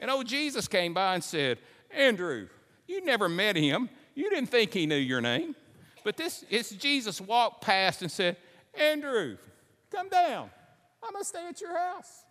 and 0.00 0.10
old 0.10 0.26
Jesus 0.26 0.66
came 0.66 0.92
by 0.92 1.14
and 1.14 1.22
said, 1.22 1.58
Andrew, 1.90 2.48
you 2.92 3.04
never 3.04 3.28
met 3.28 3.56
him. 3.56 3.88
You 4.14 4.28
didn't 4.30 4.50
think 4.50 4.72
he 4.72 4.86
knew 4.86 4.94
your 4.96 5.20
name. 5.20 5.56
But 6.04 6.16
this 6.16 6.44
is 6.50 6.70
Jesus 6.70 7.20
walked 7.20 7.62
past 7.62 8.02
and 8.02 8.10
said, 8.10 8.36
Andrew, 8.74 9.36
come 9.90 10.08
down. 10.08 10.50
I'm 11.02 11.12
going 11.12 11.22
to 11.22 11.28
stay 11.28 11.46
at 11.48 11.60
your 11.60 11.76
house. 11.76 12.24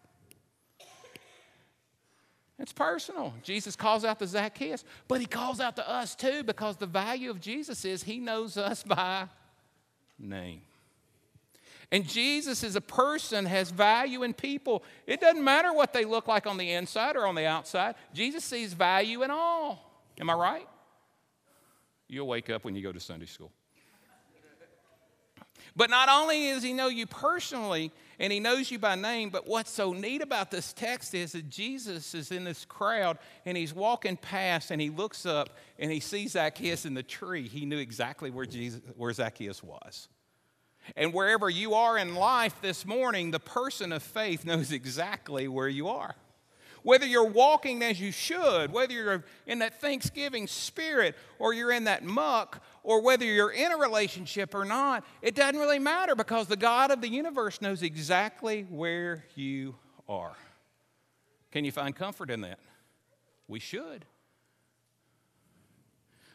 It's 2.60 2.74
personal. 2.74 3.34
Jesus 3.42 3.76
calls 3.76 4.06
out 4.06 4.20
to 4.20 4.28
Zacchaeus, 4.28 4.84
but 5.08 5.20
he 5.20 5.26
calls 5.26 5.60
out 5.60 5.76
to 5.78 5.90
us 5.90 6.14
too 6.14 6.44
because 6.44 6.78
the 6.78 6.86
value 6.86 7.32
of 7.32 7.42
Jesus 7.42 7.84
is 7.86 8.04
he 8.04 8.20
knows 8.20 8.56
us 8.56 8.84
by 8.84 9.28
name. 10.20 10.62
And 11.92 12.08
Jesus 12.08 12.64
is 12.64 12.76
a 12.76 12.82
person, 12.82 13.46
has 13.46 13.72
value 13.72 14.24
in 14.24 14.34
people. 14.34 14.84
It 15.08 15.20
doesn't 15.20 15.44
matter 15.44 15.74
what 15.74 15.92
they 15.92 16.06
look 16.06 16.28
like 16.28 16.46
on 16.46 16.58
the 16.58 16.72
inside 16.72 17.16
or 17.16 17.26
on 17.26 17.36
the 17.36 17.48
outside. 17.48 17.96
Jesus 18.14 18.46
sees 18.46 18.74
value 18.74 19.24
in 19.24 19.32
all. 19.32 19.91
Am 20.22 20.30
I 20.30 20.34
right? 20.34 20.68
You'll 22.08 22.28
wake 22.28 22.50
up 22.50 22.64
when 22.64 22.76
you 22.76 22.84
go 22.84 22.92
to 22.92 23.00
Sunday 23.00 23.26
school. 23.26 23.52
But 25.76 25.90
not 25.90 26.10
only 26.10 26.50
does 26.50 26.64
he 26.64 26.74
know 26.74 26.90
you 26.90 27.08
personally 27.08 27.92
and 28.20 28.32
he 28.32 28.40
knows 28.40 28.70
you 28.70 28.78
by 28.78 28.96
name, 28.96 29.30
but 29.30 29.48
what's 29.48 29.72
so 29.72 29.94
neat 29.94 30.22
about 30.22 30.52
this 30.52 30.74
text 30.74 31.16
is 31.16 31.32
that 31.32 31.50
Jesus 31.50 32.14
is 32.14 32.32
in 32.32 32.44
this 32.44 32.66
crowd 32.66 33.18
and 33.46 33.56
he's 33.56 33.74
walking 33.74 34.18
past 34.18 34.70
and 34.70 34.82
he 34.82 34.90
looks 34.90 35.26
up 35.26 35.58
and 35.80 35.90
he 35.90 36.02
sees 36.02 36.34
Zacchaeus 36.34 36.86
in 36.86 36.94
the 36.94 37.04
tree. 37.04 37.48
He 37.48 37.66
knew 37.66 37.78
exactly 37.78 38.30
where, 38.30 38.46
Jesus, 38.46 38.82
where 38.98 39.14
Zacchaeus 39.14 39.64
was. 39.64 40.10
And 40.96 41.14
wherever 41.14 41.50
you 41.50 41.74
are 41.74 41.98
in 41.98 42.16
life 42.16 42.56
this 42.62 42.86
morning, 42.86 43.32
the 43.32 43.40
person 43.40 43.94
of 43.94 44.04
faith 44.04 44.46
knows 44.46 44.72
exactly 44.72 45.48
where 45.48 45.70
you 45.70 45.88
are. 45.88 46.16
Whether 46.84 47.06
you're 47.06 47.28
walking 47.28 47.84
as 47.84 48.00
you 48.00 48.12
should, 48.12 48.72
whether 48.72 48.94
you're 48.94 49.24
in 49.46 49.60
that 49.60 49.80
Thanksgiving 49.80 50.48
spirit 50.48 51.16
or 51.38 51.54
you're 51.54 51.72
in 51.72 51.84
that 51.84 52.04
muck, 52.04 52.64
or 52.84 53.02
whether 53.02 53.26
you're 53.26 53.52
in 53.52 53.72
a 53.72 53.78
relationship 53.78 54.56
or 54.56 54.66
not, 54.66 55.06
it 55.22 55.36
doesn't 55.36 55.60
really 55.60 55.80
matter 55.80 56.16
because 56.16 56.48
the 56.48 56.58
God 56.58 56.90
of 56.90 57.02
the 57.02 57.08
universe 57.08 57.62
knows 57.62 57.84
exactly 57.84 58.66
where 58.70 59.24
you 59.36 59.76
are. 60.10 60.36
Can 61.52 61.66
you 61.66 61.72
find 61.72 61.96
comfort 61.96 62.32
in 62.32 62.42
that? 62.42 62.60
We 63.48 63.60
should. 63.60 64.06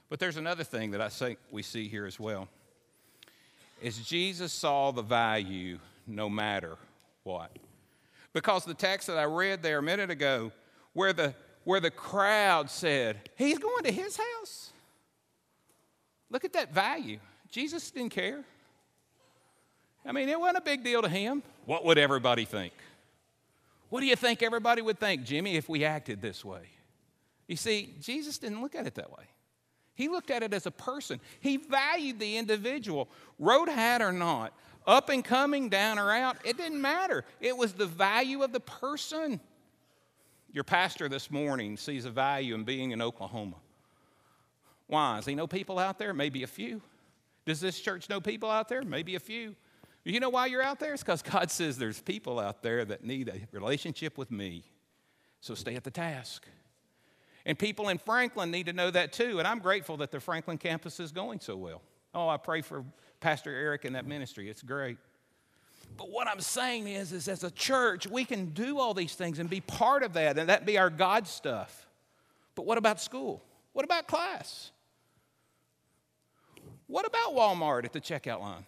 But 0.08 0.20
there's 0.20 0.36
another 0.36 0.62
thing 0.62 0.92
that 0.92 1.00
I 1.00 1.08
think 1.08 1.38
we 1.50 1.62
see 1.62 1.88
here 1.88 2.06
as 2.06 2.20
well. 2.20 2.48
Is 3.82 3.98
Jesus 3.98 4.52
saw 4.52 4.92
the 4.92 5.02
value 5.02 5.78
no 6.06 6.30
matter 6.30 6.76
what. 7.24 7.50
Because 8.36 8.66
the 8.66 8.74
text 8.74 9.06
that 9.06 9.16
I 9.16 9.24
read 9.24 9.62
there 9.62 9.78
a 9.78 9.82
minute 9.82 10.10
ago, 10.10 10.52
where 10.92 11.14
the, 11.14 11.34
where 11.64 11.80
the 11.80 11.90
crowd 11.90 12.70
said, 12.70 13.30
He's 13.34 13.58
going 13.58 13.84
to 13.84 13.90
his 13.90 14.18
house. 14.18 14.74
Look 16.28 16.44
at 16.44 16.52
that 16.52 16.74
value. 16.74 17.18
Jesus 17.50 17.90
didn't 17.90 18.10
care. 18.10 18.44
I 20.04 20.12
mean, 20.12 20.28
it 20.28 20.38
wasn't 20.38 20.58
a 20.58 20.60
big 20.60 20.84
deal 20.84 21.00
to 21.00 21.08
him. 21.08 21.42
What 21.64 21.86
would 21.86 21.96
everybody 21.96 22.44
think? 22.44 22.74
What 23.88 24.00
do 24.00 24.06
you 24.06 24.16
think 24.16 24.42
everybody 24.42 24.82
would 24.82 25.00
think, 25.00 25.24
Jimmy, 25.24 25.56
if 25.56 25.66
we 25.66 25.86
acted 25.86 26.20
this 26.20 26.44
way? 26.44 26.68
You 27.48 27.56
see, 27.56 27.94
Jesus 28.02 28.36
didn't 28.36 28.60
look 28.60 28.74
at 28.74 28.86
it 28.86 28.96
that 28.96 29.10
way. 29.10 29.24
He 29.94 30.08
looked 30.08 30.30
at 30.30 30.42
it 30.42 30.52
as 30.52 30.66
a 30.66 30.70
person. 30.70 31.20
He 31.40 31.56
valued 31.56 32.18
the 32.18 32.36
individual, 32.36 33.08
road 33.38 33.70
hat 33.70 34.02
or 34.02 34.12
not, 34.12 34.52
up 34.86 35.08
and 35.08 35.24
coming, 35.24 35.68
down 35.68 35.98
or 35.98 36.10
out, 36.10 36.36
it 36.44 36.56
didn't 36.56 36.80
matter. 36.80 37.24
It 37.40 37.56
was 37.56 37.72
the 37.72 37.86
value 37.86 38.42
of 38.42 38.52
the 38.52 38.60
person. 38.60 39.40
Your 40.52 40.64
pastor 40.64 41.08
this 41.08 41.30
morning 41.30 41.76
sees 41.76 42.04
a 42.04 42.10
value 42.10 42.54
in 42.54 42.64
being 42.64 42.92
in 42.92 43.02
Oklahoma. 43.02 43.56
Why? 44.86 45.16
Does 45.16 45.26
he 45.26 45.34
know 45.34 45.46
people 45.46 45.78
out 45.78 45.98
there? 45.98 46.14
Maybe 46.14 46.42
a 46.42 46.46
few. 46.46 46.80
Does 47.44 47.60
this 47.60 47.78
church 47.80 48.08
know 48.08 48.20
people 48.20 48.50
out 48.50 48.68
there? 48.68 48.82
Maybe 48.82 49.16
a 49.16 49.20
few. 49.20 49.54
You 50.04 50.20
know 50.20 50.30
why 50.30 50.46
you're 50.46 50.62
out 50.62 50.78
there? 50.78 50.94
It's 50.94 51.02
because 51.02 51.22
God 51.22 51.50
says 51.50 51.78
there's 51.78 52.00
people 52.00 52.38
out 52.38 52.62
there 52.62 52.84
that 52.84 53.04
need 53.04 53.28
a 53.28 53.40
relationship 53.50 54.16
with 54.16 54.30
me. 54.30 54.64
So 55.40 55.54
stay 55.54 55.74
at 55.74 55.82
the 55.82 55.90
task. 55.90 56.46
And 57.44 57.58
people 57.58 57.88
in 57.88 57.98
Franklin 57.98 58.50
need 58.50 58.66
to 58.66 58.72
know 58.72 58.90
that 58.90 59.12
too. 59.12 59.38
And 59.38 59.48
I'm 59.48 59.58
grateful 59.58 59.96
that 59.98 60.10
the 60.12 60.20
Franklin 60.20 60.58
campus 60.58 61.00
is 61.00 61.12
going 61.12 61.40
so 61.40 61.56
well. 61.56 61.82
Oh, 62.14 62.28
I 62.28 62.36
pray 62.36 62.62
for 62.62 62.84
Pastor 63.20 63.52
Eric 63.52 63.84
and 63.84 63.94
that 63.94 64.06
ministry. 64.06 64.48
It's 64.48 64.62
great. 64.62 64.98
But 65.96 66.10
what 66.10 66.28
I'm 66.28 66.40
saying 66.40 66.88
is, 66.88 67.12
is 67.12 67.28
as 67.28 67.44
a 67.44 67.50
church, 67.50 68.06
we 68.06 68.24
can 68.24 68.46
do 68.46 68.78
all 68.78 68.94
these 68.94 69.14
things 69.14 69.38
and 69.38 69.48
be 69.48 69.60
part 69.60 70.02
of 70.02 70.12
that, 70.14 70.36
and 70.38 70.48
that 70.48 70.66
be 70.66 70.78
our 70.78 70.90
God 70.90 71.26
stuff. 71.26 71.86
But 72.54 72.66
what 72.66 72.78
about 72.78 73.00
school? 73.00 73.42
What 73.72 73.84
about 73.84 74.06
class? 74.06 74.70
What 76.86 77.06
about 77.06 77.34
Walmart 77.34 77.84
at 77.84 77.92
the 77.92 78.00
checkout 78.00 78.40
line? 78.40 78.64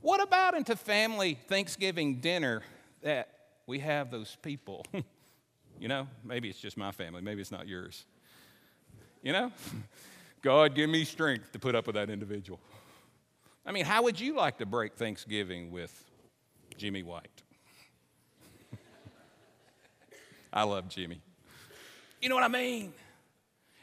What 0.00 0.22
about 0.22 0.54
into 0.54 0.76
family 0.76 1.38
Thanksgiving 1.46 2.20
dinner 2.20 2.62
that 3.02 3.28
we 3.66 3.80
have 3.80 4.10
those 4.10 4.36
people? 4.42 4.84
you 5.78 5.88
know, 5.88 6.08
maybe 6.24 6.48
it's 6.48 6.58
just 6.60 6.76
my 6.76 6.90
family, 6.90 7.20
maybe 7.20 7.40
it's 7.40 7.52
not 7.52 7.68
yours. 7.68 8.04
You 9.22 9.32
know? 9.32 9.52
God, 10.42 10.74
give 10.74 10.88
me 10.88 11.04
strength 11.04 11.52
to 11.52 11.58
put 11.58 11.74
up 11.74 11.86
with 11.86 11.96
that 11.96 12.08
individual. 12.08 12.58
I 13.66 13.72
mean, 13.72 13.84
how 13.84 14.02
would 14.04 14.18
you 14.18 14.34
like 14.36 14.58
to 14.58 14.66
break 14.66 14.94
Thanksgiving 14.94 15.70
with 15.70 16.04
Jimmy 16.76 17.02
White? 17.02 17.42
I 20.52 20.62
love 20.62 20.88
Jimmy. 20.88 21.20
You 22.22 22.28
know 22.30 22.34
what 22.34 22.44
I 22.44 22.48
mean? 22.48 22.92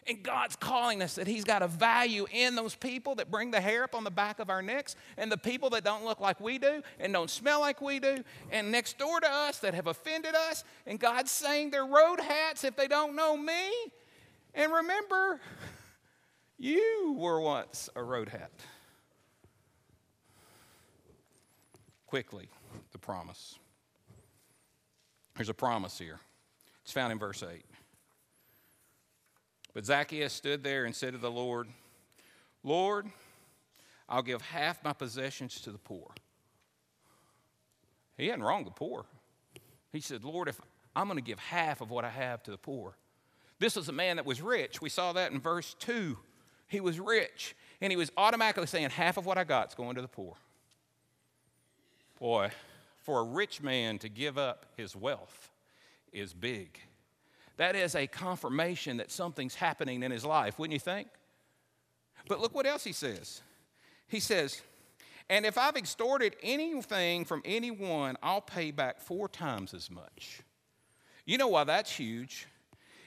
And 0.07 0.23
God's 0.23 0.55
calling 0.55 1.03
us 1.03 1.15
that 1.15 1.27
He's 1.27 1.43
got 1.43 1.61
a 1.61 1.67
value 1.67 2.25
in 2.31 2.55
those 2.55 2.75
people 2.75 3.15
that 3.15 3.29
bring 3.29 3.51
the 3.51 3.59
hair 3.59 3.83
up 3.83 3.93
on 3.93 4.03
the 4.03 4.11
back 4.11 4.39
of 4.39 4.49
our 4.49 4.61
necks 4.61 4.95
and 5.17 5.31
the 5.31 5.37
people 5.37 5.69
that 5.71 5.83
don't 5.83 6.05
look 6.05 6.19
like 6.19 6.39
we 6.39 6.57
do 6.57 6.81
and 6.99 7.11
don't 7.11 7.29
smell 7.29 7.59
like 7.59 7.81
we 7.81 7.99
do 7.99 8.23
and 8.49 8.71
next 8.71 8.97
door 8.97 9.19
to 9.19 9.29
us 9.29 9.59
that 9.59 9.73
have 9.73 9.87
offended 9.87 10.33
us. 10.33 10.63
And 10.85 10.99
God's 10.99 11.29
saying 11.29 11.71
they're 11.71 11.85
road 11.85 12.19
hats 12.21 12.63
if 12.63 12.75
they 12.77 12.87
don't 12.87 13.15
know 13.15 13.35
me. 13.35 13.69
And 14.53 14.71
remember, 14.71 15.41
you 16.57 17.15
were 17.17 17.39
once 17.39 17.89
a 17.95 18.03
road 18.03 18.29
hat. 18.29 18.51
Quickly, 22.05 22.49
the 22.91 22.97
promise. 22.97 23.59
There's 25.35 25.49
a 25.49 25.53
promise 25.53 25.99
here. 25.99 26.19
It's 26.83 26.91
found 26.91 27.11
in 27.11 27.19
verse 27.19 27.43
8. 27.43 27.63
But 29.73 29.85
Zacchaeus 29.85 30.33
stood 30.33 30.63
there 30.63 30.85
and 30.85 30.95
said 30.95 31.13
to 31.13 31.19
the 31.19 31.29
Lord, 31.29 31.67
Lord, 32.63 33.07
I'll 34.09 34.23
give 34.23 34.41
half 34.41 34.83
my 34.83 34.93
possessions 34.93 35.61
to 35.61 35.71
the 35.71 35.77
poor. 35.77 36.09
He 38.17 38.27
hadn't 38.27 38.43
wronged 38.43 38.65
the 38.65 38.71
poor. 38.71 39.05
He 39.91 39.99
said, 39.99 40.23
Lord, 40.23 40.47
if 40.47 40.59
I'm 40.95 41.07
going 41.07 41.17
to 41.17 41.23
give 41.23 41.37
half 41.37 41.81
of 41.81 41.91
what 41.91 42.05
I 42.05 42.09
have 42.09 42.41
to 42.43 42.51
the 42.51 42.57
poor. 42.57 42.97
This 43.59 43.75
was 43.75 43.87
a 43.87 43.93
man 43.93 44.15
that 44.15 44.25
was 44.25 44.41
rich. 44.41 44.81
We 44.81 44.89
saw 44.89 45.13
that 45.13 45.31
in 45.31 45.39
verse 45.39 45.75
2. 45.79 46.17
He 46.67 46.79
was 46.79 46.99
rich, 46.99 47.55
and 47.81 47.91
he 47.91 47.97
was 47.97 48.11
automatically 48.17 48.67
saying, 48.67 48.89
Half 48.89 49.17
of 49.17 49.25
what 49.25 49.37
I 49.37 49.43
got 49.43 49.69
is 49.69 49.75
going 49.75 49.95
to 49.95 50.01
the 50.01 50.07
poor. 50.07 50.35
Boy, 52.19 52.51
for 52.97 53.19
a 53.19 53.23
rich 53.23 53.61
man 53.61 53.99
to 53.99 54.09
give 54.09 54.37
up 54.37 54.65
his 54.75 54.95
wealth 54.95 55.49
is 56.11 56.33
big. 56.33 56.79
That 57.57 57.75
is 57.75 57.95
a 57.95 58.07
confirmation 58.07 58.97
that 58.97 59.11
something's 59.11 59.55
happening 59.55 60.03
in 60.03 60.11
his 60.11 60.25
life, 60.25 60.59
wouldn't 60.59 60.73
you 60.73 60.79
think? 60.79 61.07
But 62.27 62.39
look 62.39 62.53
what 62.53 62.65
else 62.65 62.83
he 62.83 62.91
says. 62.91 63.41
He 64.07 64.19
says, 64.19 64.61
And 65.29 65.45
if 65.45 65.57
I've 65.57 65.75
extorted 65.75 66.35
anything 66.43 67.25
from 67.25 67.41
anyone, 67.45 68.15
I'll 68.21 68.41
pay 68.41 68.71
back 68.71 68.99
four 68.99 69.27
times 69.27 69.73
as 69.73 69.89
much. 69.89 70.41
You 71.25 71.37
know 71.37 71.47
why 71.47 71.63
that's 71.63 71.91
huge? 71.91 72.47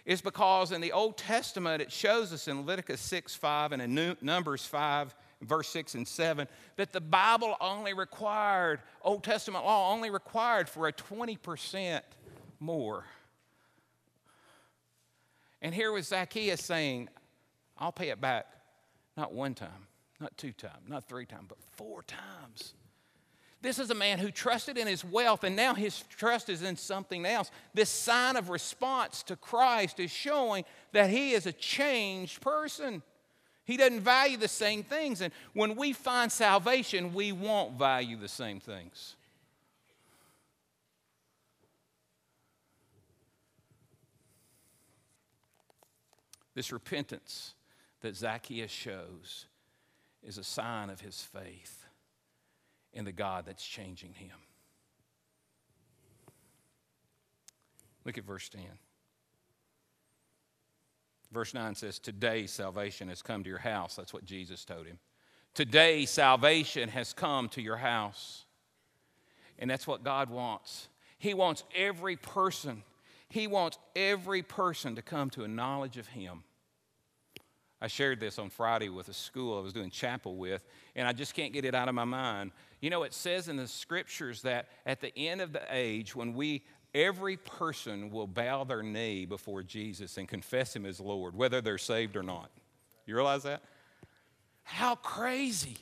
It's 0.05 0.23
because 0.23 0.73
in 0.73 0.81
the 0.81 0.93
Old 0.93 1.17
Testament, 1.17 1.83
it 1.83 1.93
shows 1.93 2.33
us 2.33 2.49
in 2.49 2.59
Leviticus 2.59 3.01
6 3.01 3.35
5 3.35 3.73
and 3.73 3.83
in 3.83 4.17
Numbers 4.21 4.65
5, 4.65 5.15
verse 5.43 5.69
6 5.69 5.95
and 5.95 6.09
7, 6.09 6.49
that 6.77 6.93
the 6.93 7.01
Bible 7.01 7.57
only 7.61 7.93
required, 7.93 8.81
Old 9.03 9.25
Testament 9.25 9.65
law 9.65 9.93
only 9.93 10.11
required 10.11 10.69
for 10.69 10.89
a 10.89 10.93
20% 10.93 12.01
more. 12.59 13.05
And 15.63 15.75
here 15.75 15.93
was 15.93 16.09
Zacchaeus 16.09 16.63
saying, 16.63 17.09
I'll 17.77 17.93
pay 17.93 18.09
it 18.11 18.21
back 18.21 18.47
not 19.17 19.33
one 19.33 19.55
time, 19.55 19.87
not 20.19 20.37
two 20.39 20.53
times, 20.53 20.89
not 20.89 21.07
three 21.07 21.27
times, 21.27 21.47
but 21.49 21.59
four 21.73 22.03
times. 22.03 22.75
This 23.63 23.79
is 23.79 23.91
a 23.91 23.95
man 23.95 24.19
who 24.19 24.31
trusted 24.31 24.79
in 24.79 24.87
his 24.87 25.05
wealth, 25.05 25.45
and 25.45 25.55
now 25.55 25.75
his 25.75 26.03
trust 26.09 26.49
is 26.49 26.63
in 26.63 26.77
something 26.77 27.27
else. 27.27 27.51
This 27.75 27.91
sign 27.91 28.37
of 28.37 28.49
response 28.49 29.23
to 29.25 29.37
Christ 29.37 30.01
is 30.01 30.11
showing 30.11 30.65
that 30.93 31.11
he 31.11 31.33
is 31.33 31.47
a 31.47 31.53
changed 31.53 32.41
person. 32.41 33.03
He 33.67 33.77
doesn't 33.77 34.01
value 34.01 34.39
the 34.39 34.49
same 34.49 34.83
things. 34.83 35.21
And 35.21 35.33
when 35.53 35.77
we 35.77 35.93
find 35.93 36.33
salvation, 36.33 37.13
we 37.13 37.33
won't 37.33 37.79
value 37.79 38.17
the 38.17 38.29
same 38.29 38.61
things. 38.61 39.17
This 46.55 46.73
repentance 46.73 47.55
that 48.01 48.17
Zacchaeus 48.17 48.71
shows 48.71 49.47
is 50.23 50.39
a 50.39 50.45
sign 50.45 50.89
of 50.89 51.01
his 51.01 51.23
faith 51.23 51.80
in 52.93 53.05
the 53.05 53.13
God 53.13 53.47
that's 53.47 53.65
changing 53.65 54.15
him. 54.15 54.37
Look 58.05 58.19
at 58.19 58.25
verse 58.25 58.49
10. 58.49 58.63
Verse 61.33 61.55
9 61.55 61.75
says, 61.75 61.99
Today 61.99 62.47
salvation 62.47 63.09
has 63.09 63.23
come 63.23 63.45
to 63.45 63.49
your 63.49 63.59
house. 63.59 63.95
That's 63.95 64.13
what 64.13 64.25
Jesus 64.25 64.65
told 64.65 64.87
him. 64.87 64.99
Today 65.55 66.05
salvation 66.07 66.89
has 66.89 67.13
come 67.13 67.49
to 67.51 67.63
your 67.63 67.77
house. 67.77 68.45
And 69.59 69.71
that's 69.71 69.87
what 69.87 70.03
God 70.03 70.31
wants. 70.31 70.89
He 71.19 71.35
wants 71.35 71.65
every 71.75 72.17
person 72.17 72.83
he 73.31 73.47
wants 73.47 73.79
every 73.95 74.43
person 74.43 74.97
to 74.97 75.03
come 75.03 75.31
to 75.31 75.45
a 75.45 75.49
knowledge 75.49 75.97
of 75.97 76.09
Him. 76.09 76.43
I 77.83 77.87
shared 77.87 78.21
this 78.21 78.39
on 78.39 78.51
Friday 78.51 78.91
with 78.91 79.09
a 79.09 79.15
school 79.15 79.59
I 79.59 79.63
was 79.63 79.73
doing 79.73 79.91
chapel 79.91 80.37
with, 80.37 80.63
and 80.95 81.09
I 81.09 81.13
just 81.13 81.35
can't 81.35 81.53
get 81.53 81.65
it 81.65 81.75
out 81.75 81.89
of 81.89 81.95
my 81.95 82.05
mind. 82.05 82.53
You 82.81 82.91
know, 82.91 83.05
it 83.05 83.15
says 83.15 83.49
in 83.49 83.57
the 83.57 83.67
scriptures 83.67 84.43
that 84.43 84.69
at 84.85 85.01
the 85.01 85.17
end 85.17 85.41
of 85.41 85.53
the 85.53 85.63
age, 85.71 86.15
when 86.15 86.35
we, 86.35 86.63
every 86.95 87.39
person 87.39 88.11
will 88.11 88.27
bow 88.27 88.65
their 88.65 88.83
knee 88.83 89.25
before 89.25 89.63
Jesus 89.63 90.19
and 90.19 90.29
confess 90.29 90.77
Him 90.77 90.85
as 90.85 91.01
Lord, 91.01 91.35
whether 91.35 91.63
they're 91.63 91.79
saved 91.79 92.17
or 92.17 92.23
not. 92.23 92.51
You 93.07 93.15
realize 93.15 93.45
that? 93.45 93.63
How 94.63 94.95
crazy 94.97 95.79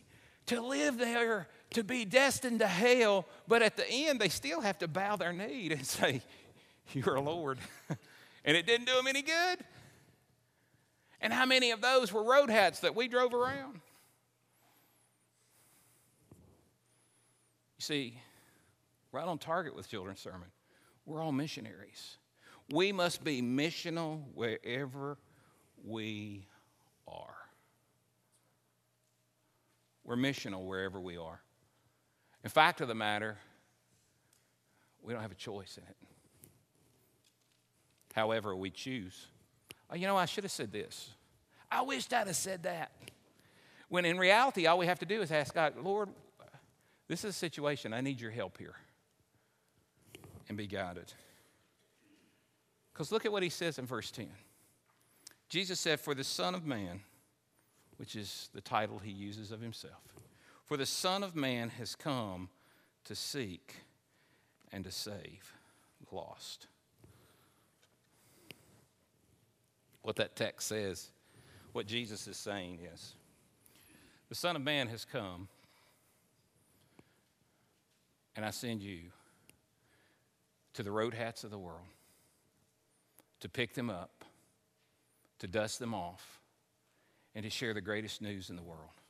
to 0.47 0.61
live 0.61 0.99
there, 0.99 1.49
to 1.71 1.83
be 1.83 2.05
destined 2.05 2.61
to 2.61 2.67
hell, 2.67 3.27
but 3.47 3.61
at 3.61 3.77
the 3.77 3.89
end, 3.91 4.21
they 4.21 4.29
still 4.29 4.61
have 4.61 4.79
to 4.79 4.89
bow 4.89 5.17
their 5.17 5.33
knee 5.33 5.71
and 5.71 5.85
say, 5.87 6.23
You're 6.93 7.19
Lord. 7.21 7.59
and 8.45 8.57
it 8.57 8.67
didn't 8.67 8.87
do 8.87 8.95
them 8.95 9.09
any 9.09 9.23
good. 9.23 9.59
And 11.21 11.33
how 11.33 11.47
many 11.47 11.71
of 11.71 11.81
those 11.81 12.13
were 12.13 12.23
road 12.23 12.51
hats 12.51 12.81
that 12.81 12.95
we 12.95 13.09
drove 13.09 13.35
around? 13.35 13.81
You 17.77 17.83
see, 17.83 18.21
right 19.13 19.27
on 19.27 19.39
target 19.39 19.75
with 19.75 19.89
children's 19.89 20.21
sermon. 20.21 20.49
We're 21.07 21.23
all 21.23 21.33
missionaries. 21.33 22.19
We 22.71 22.93
must 22.93 23.25
be 23.25 23.41
missional 23.41 24.23
wherever 24.35 25.19
we 25.85 26.47
are. 27.07 27.37
We're 30.05 30.17
missional 30.17 30.67
wherever 30.67 31.01
we 31.01 31.17
are. 31.17 31.41
In 32.45 32.51
fact 32.51 32.81
of 32.81 32.89
the 32.89 32.95
matter, 32.95 33.39
we 35.03 35.13
don't 35.13 35.23
have 35.23 35.33
a 35.33 35.37
choice 35.37 35.79
in 35.79 35.85
it 35.85 35.97
however 38.19 38.57
we 38.57 38.69
choose. 38.69 39.29
Oh, 39.91 39.97
you 39.97 40.07
know, 40.07 40.17
I 40.17 40.27
should 40.27 40.45
have 40.45 40.51
said 40.51 40.73
this. 40.73 41.11
I 41.71 41.83
wished 41.83 42.13
I'd 42.13 42.27
have 42.27 42.37
said 42.37 42.63
that. 42.65 42.93
When 43.89 44.05
in 44.05 44.19
reality, 44.19 44.67
all 44.67 44.79
we 44.79 44.87
have 44.87 44.99
to 44.99 45.07
do 45.07 45.23
is 45.23 45.33
ask 45.33 45.55
God, 45.55 45.75
Lord, 45.83 46.11
this 47.09 47.25
is 47.25 47.31
a 47.31 47.39
situation. 47.39 47.95
I 47.95 48.01
need 48.01 48.21
your 48.21 48.31
help 48.31 48.59
here. 48.59 48.75
And 50.49 50.57
be 50.57 50.67
guided. 50.67 51.13
Because 52.93 53.13
look 53.13 53.25
at 53.25 53.33
what 53.33 53.43
he 53.43 53.49
says 53.49 53.79
in 53.79 53.87
verse 53.87 54.11
10. 54.11 54.29
Jesus 55.49 55.81
said, 55.81 56.01
For 56.01 56.15
the 56.15 56.25
Son 56.25 56.55
of 56.55 56.67
Man, 56.67 57.01
which 57.97 58.17
is 58.17 58.51
the 58.55 58.61
title 58.61 58.99
he 58.99 59.11
uses 59.11 59.51
of 59.51 59.61
himself, 59.61 60.03
for 60.65 60.77
the 60.77 60.87
Son 60.87 61.23
of 61.23 61.35
Man 61.35 61.71
has 61.71 61.95
come 61.95 62.51
to 63.05 63.15
seek 63.15 63.77
and 64.73 64.85
to 64.85 64.91
save 64.91 65.55
lost. 66.11 66.67
What 70.09 70.17
that 70.17 70.35
text 70.35 70.69
says. 70.69 71.11
What 71.73 71.87
Jesus 71.87 72.27
is 72.29 72.39
saying 72.39 72.79
is 72.95 73.13
the 74.31 74.35
Son 74.35 74.57
of 74.57 74.63
Man 74.63 74.89
has 74.89 75.05
come, 75.05 75.49
and 78.35 78.43
I 78.43 78.49
send 78.49 78.81
you 78.81 79.01
to 80.73 80.83
the 80.83 80.91
road 80.91 81.13
hats 81.13 81.45
of 81.45 81.51
the 81.51 81.59
world 81.59 81.85
to 83.41 83.51
pick 83.51 83.75
them 83.75 83.91
up, 83.91 84.25
to 85.41 85.47
dust 85.47 85.79
them 85.79 85.93
off, 85.93 86.41
and 87.35 87.45
to 87.45 87.51
share 87.51 87.75
the 87.75 87.83
greatest 87.83 88.23
news 88.23 88.49
in 88.49 88.57
the 88.57 88.63
world 88.63 89.03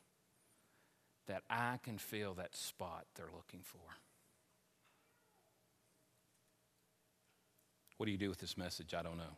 that 1.27 1.43
I 1.49 1.79
can 1.81 1.97
fill 1.97 2.33
that 2.33 2.53
spot 2.57 3.05
they're 3.15 3.31
looking 3.33 3.61
for. 3.63 3.79
What 7.95 8.07
do 8.07 8.11
you 8.11 8.17
do 8.17 8.27
with 8.27 8.39
this 8.39 8.57
message? 8.57 8.93
I 8.93 9.01
don't 9.01 9.17
know. 9.17 9.37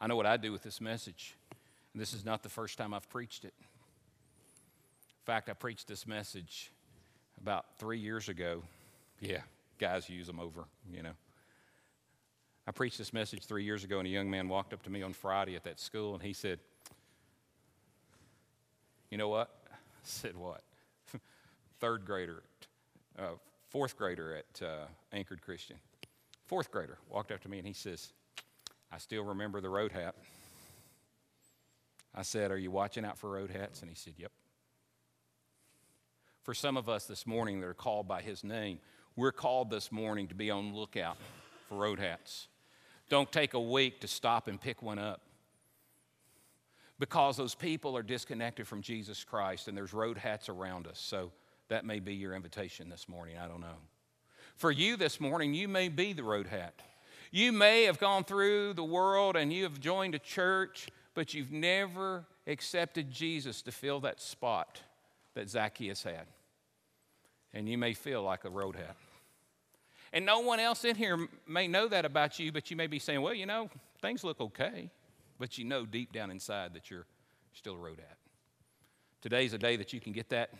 I 0.00 0.06
know 0.06 0.16
what 0.16 0.26
I 0.26 0.36
do 0.36 0.52
with 0.52 0.62
this 0.62 0.80
message. 0.80 1.36
And 1.92 2.00
this 2.00 2.12
is 2.12 2.24
not 2.24 2.42
the 2.42 2.48
first 2.48 2.76
time 2.76 2.92
I've 2.92 3.08
preached 3.08 3.44
it. 3.44 3.54
In 3.58 5.24
fact, 5.24 5.48
I 5.48 5.54
preached 5.54 5.88
this 5.88 6.06
message 6.06 6.70
about 7.40 7.64
three 7.78 7.98
years 7.98 8.28
ago. 8.28 8.62
Yeah, 9.20 9.40
guys 9.78 10.08
use 10.08 10.26
them 10.26 10.38
over, 10.38 10.64
you 10.92 11.02
know. 11.02 11.14
I 12.66 12.72
preached 12.72 12.98
this 12.98 13.12
message 13.12 13.44
three 13.44 13.64
years 13.64 13.84
ago, 13.84 13.98
and 13.98 14.06
a 14.06 14.10
young 14.10 14.28
man 14.28 14.48
walked 14.48 14.72
up 14.72 14.82
to 14.82 14.90
me 14.90 15.02
on 15.02 15.12
Friday 15.12 15.56
at 15.56 15.64
that 15.64 15.80
school, 15.80 16.14
and 16.14 16.22
he 16.22 16.32
said, 16.32 16.58
You 19.10 19.18
know 19.18 19.28
what? 19.28 19.50
I 19.72 19.76
said, 20.02 20.36
What? 20.36 20.62
Third 21.80 22.04
grader, 22.04 22.42
uh, 23.18 23.36
fourth 23.68 23.96
grader 23.96 24.36
at 24.36 24.62
uh, 24.62 24.86
Anchored 25.12 25.42
Christian. 25.42 25.76
Fourth 26.44 26.70
grader 26.70 26.98
walked 27.08 27.32
up 27.32 27.40
to 27.42 27.48
me, 27.48 27.58
and 27.58 27.66
he 27.66 27.72
says, 27.72 28.12
I 28.92 28.98
still 28.98 29.24
remember 29.24 29.60
the 29.60 29.68
road 29.68 29.92
hat. 29.92 30.14
I 32.14 32.22
said, 32.22 32.50
Are 32.50 32.58
you 32.58 32.70
watching 32.70 33.04
out 33.04 33.18
for 33.18 33.30
road 33.30 33.50
hats? 33.50 33.80
And 33.82 33.90
he 33.90 33.96
said, 33.96 34.14
Yep. 34.16 34.32
For 36.42 36.54
some 36.54 36.76
of 36.76 36.88
us 36.88 37.06
this 37.06 37.26
morning 37.26 37.60
that 37.60 37.66
are 37.66 37.74
called 37.74 38.06
by 38.06 38.22
his 38.22 38.44
name, 38.44 38.78
we're 39.16 39.32
called 39.32 39.70
this 39.70 39.90
morning 39.90 40.28
to 40.28 40.34
be 40.34 40.50
on 40.50 40.74
lookout 40.74 41.16
for 41.68 41.78
road 41.78 41.98
hats. 41.98 42.48
Don't 43.08 43.30
take 43.30 43.54
a 43.54 43.60
week 43.60 44.00
to 44.00 44.08
stop 44.08 44.46
and 44.46 44.60
pick 44.60 44.82
one 44.82 44.98
up 44.98 45.22
because 46.98 47.36
those 47.36 47.54
people 47.54 47.96
are 47.96 48.02
disconnected 48.02 48.66
from 48.66 48.82
Jesus 48.82 49.24
Christ 49.24 49.68
and 49.68 49.76
there's 49.76 49.92
road 49.92 50.18
hats 50.18 50.48
around 50.48 50.86
us. 50.86 50.98
So 50.98 51.32
that 51.68 51.84
may 51.84 52.00
be 52.00 52.14
your 52.14 52.34
invitation 52.34 52.88
this 52.88 53.08
morning. 53.08 53.36
I 53.38 53.48
don't 53.48 53.60
know. 53.60 53.78
For 54.56 54.70
you 54.70 54.96
this 54.96 55.20
morning, 55.20 55.52
you 55.52 55.68
may 55.68 55.88
be 55.88 56.12
the 56.12 56.22
road 56.22 56.46
hat. 56.46 56.80
You 57.30 57.52
may 57.52 57.84
have 57.84 57.98
gone 57.98 58.24
through 58.24 58.74
the 58.74 58.84
world 58.84 59.36
and 59.36 59.52
you 59.52 59.64
have 59.64 59.80
joined 59.80 60.14
a 60.14 60.18
church, 60.18 60.88
but 61.14 61.34
you've 61.34 61.52
never 61.52 62.24
accepted 62.46 63.10
Jesus 63.10 63.62
to 63.62 63.72
fill 63.72 64.00
that 64.00 64.20
spot 64.20 64.80
that 65.34 65.48
Zacchaeus 65.48 66.02
had. 66.02 66.26
And 67.52 67.68
you 67.68 67.78
may 67.78 67.94
feel 67.94 68.22
like 68.22 68.44
a 68.44 68.50
road 68.50 68.76
hat. 68.76 68.96
And 70.12 70.24
no 70.24 70.40
one 70.40 70.60
else 70.60 70.84
in 70.84 70.96
here 70.96 71.28
may 71.46 71.68
know 71.68 71.88
that 71.88 72.04
about 72.04 72.38
you, 72.38 72.52
but 72.52 72.70
you 72.70 72.76
may 72.76 72.86
be 72.86 72.98
saying, 72.98 73.20
well, 73.20 73.34
you 73.34 73.46
know, 73.46 73.68
things 74.00 74.24
look 74.24 74.40
okay 74.40 74.90
but 75.38 75.58
you 75.58 75.64
know 75.64 75.84
deep 75.84 76.12
down 76.12 76.30
inside 76.30 76.74
that 76.74 76.90
you're 76.90 77.06
still 77.52 77.74
a 77.74 77.78
road 77.78 77.98
hat. 77.98 78.16
Today's 79.20 79.52
a 79.52 79.58
day 79.58 79.76
that 79.76 79.92
you 79.92 80.00
can 80.00 80.12
get 80.12 80.28
that 80.30 80.50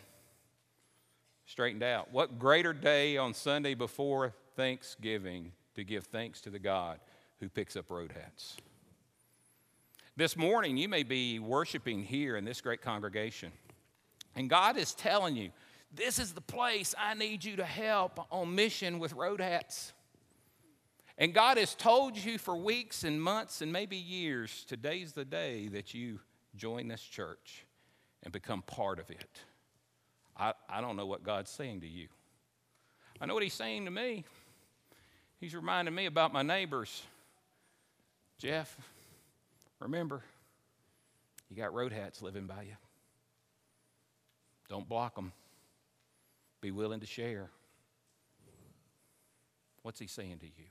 straightened 1.45 1.83
out. 1.83 2.11
What 2.11 2.39
greater 2.39 2.73
day 2.73 3.17
on 3.17 3.33
Sunday 3.33 3.73
before 3.73 4.33
Thanksgiving 4.55 5.51
to 5.77 5.83
give 5.83 6.05
thanks 6.05 6.41
to 6.41 6.49
the 6.49 6.59
God 6.59 6.99
who 7.39 7.49
picks 7.49 7.75
up 7.75 7.89
road 7.89 8.11
hats? 8.11 8.57
This 10.15 10.35
morning, 10.35 10.77
you 10.77 10.89
may 10.89 11.03
be 11.03 11.39
worshiping 11.39 12.01
here 12.01 12.35
in 12.35 12.43
this 12.43 12.59
great 12.59 12.81
congregation, 12.81 13.51
and 14.35 14.49
God 14.49 14.77
is 14.77 14.93
telling 14.93 15.35
you, 15.35 15.51
this 15.93 16.19
is 16.19 16.33
the 16.33 16.41
place 16.41 16.93
I 16.97 17.13
need 17.13 17.43
you 17.43 17.55
to 17.57 17.63
help 17.63 18.19
on 18.31 18.53
mission 18.53 18.99
with 18.99 19.13
road 19.13 19.39
hats. 19.39 19.93
And 21.17 21.33
God 21.33 21.57
has 21.57 21.73
told 21.73 22.17
you 22.17 22.37
for 22.37 22.55
weeks 22.55 23.03
and 23.03 23.21
months 23.21 23.61
and 23.61 23.71
maybe 23.71 23.97
years 23.97 24.65
today's 24.67 25.13
the 25.13 25.25
day 25.25 25.67
that 25.69 25.93
you 25.93 26.19
join 26.55 26.87
this 26.87 27.01
church 27.01 27.65
and 28.23 28.31
become 28.31 28.61
part 28.61 28.99
of 28.99 29.09
it. 29.09 29.39
I, 30.35 30.53
I 30.69 30.81
don't 30.81 30.95
know 30.95 31.05
what 31.07 31.23
God's 31.23 31.49
saying 31.49 31.81
to 31.81 31.87
you. 31.87 32.07
I 33.19 33.25
know 33.25 33.33
what 33.33 33.43
He's 33.43 33.53
saying 33.53 33.85
to 33.85 33.91
me. 33.91 34.25
He's 35.39 35.53
reminding 35.53 35.93
me 35.93 36.07
about 36.07 36.33
my 36.33 36.41
neighbors. 36.41 37.03
Jeff, 38.39 38.75
remember, 39.79 40.21
you 41.49 41.55
got 41.55 41.73
road 41.73 41.91
hats 41.91 42.21
living 42.21 42.45
by 42.47 42.63
you. 42.63 42.75
Don't 44.69 44.87
block 44.87 45.15
them. 45.15 45.31
Be 46.61 46.71
willing 46.71 46.99
to 46.99 47.05
share. 47.05 47.49
What's 49.83 49.99
He 49.99 50.07
saying 50.07 50.39
to 50.39 50.45
you? 50.45 50.65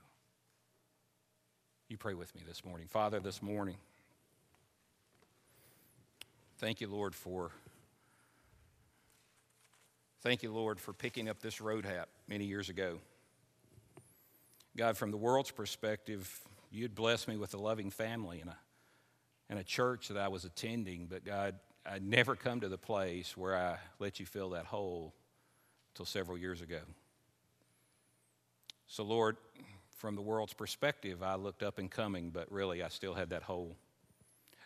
You 1.88 1.96
pray 1.96 2.14
with 2.14 2.34
me 2.34 2.42
this 2.46 2.64
morning. 2.64 2.88
Father, 2.88 3.20
this 3.20 3.40
morning, 3.40 3.76
thank 6.58 6.80
you, 6.80 6.88
Lord, 6.88 7.14
for 7.14 7.52
thank 10.22 10.42
you, 10.42 10.52
Lord, 10.52 10.80
for 10.80 10.92
picking 10.92 11.28
up 11.28 11.40
this 11.40 11.60
road 11.60 11.84
hat 11.84 12.08
many 12.28 12.44
years 12.44 12.68
ago. 12.68 12.98
God, 14.76 14.98
from 14.98 15.10
the 15.10 15.16
world's 15.16 15.50
perspective, 15.50 16.40
you'd 16.70 16.94
blessed 16.94 17.28
me 17.28 17.38
with 17.38 17.54
a 17.54 17.56
loving 17.56 17.90
family 17.90 18.40
and 18.40 18.50
a, 18.50 18.56
and 19.48 19.58
a 19.58 19.64
church 19.64 20.08
that 20.08 20.18
I 20.18 20.28
was 20.28 20.44
attending, 20.44 21.06
but 21.06 21.24
God, 21.24 21.54
I'd 21.86 22.06
never 22.06 22.36
come 22.36 22.60
to 22.60 22.68
the 22.68 22.76
place 22.76 23.36
where 23.36 23.56
I 23.56 23.78
let 23.98 24.20
you 24.20 24.26
fill 24.26 24.50
that 24.50 24.66
hole 24.66 25.14
until 25.94 26.04
several 26.04 26.36
years 26.36 26.60
ago. 26.60 26.80
So, 28.86 29.02
Lord, 29.02 29.38
from 29.96 30.14
the 30.14 30.20
world's 30.20 30.52
perspective, 30.52 31.22
I 31.22 31.36
looked 31.36 31.62
up 31.62 31.78
and 31.78 31.90
coming, 31.90 32.28
but 32.28 32.52
really 32.52 32.82
I 32.82 32.88
still 32.88 33.14
had 33.14 33.30
that 33.30 33.44
hole. 33.44 33.76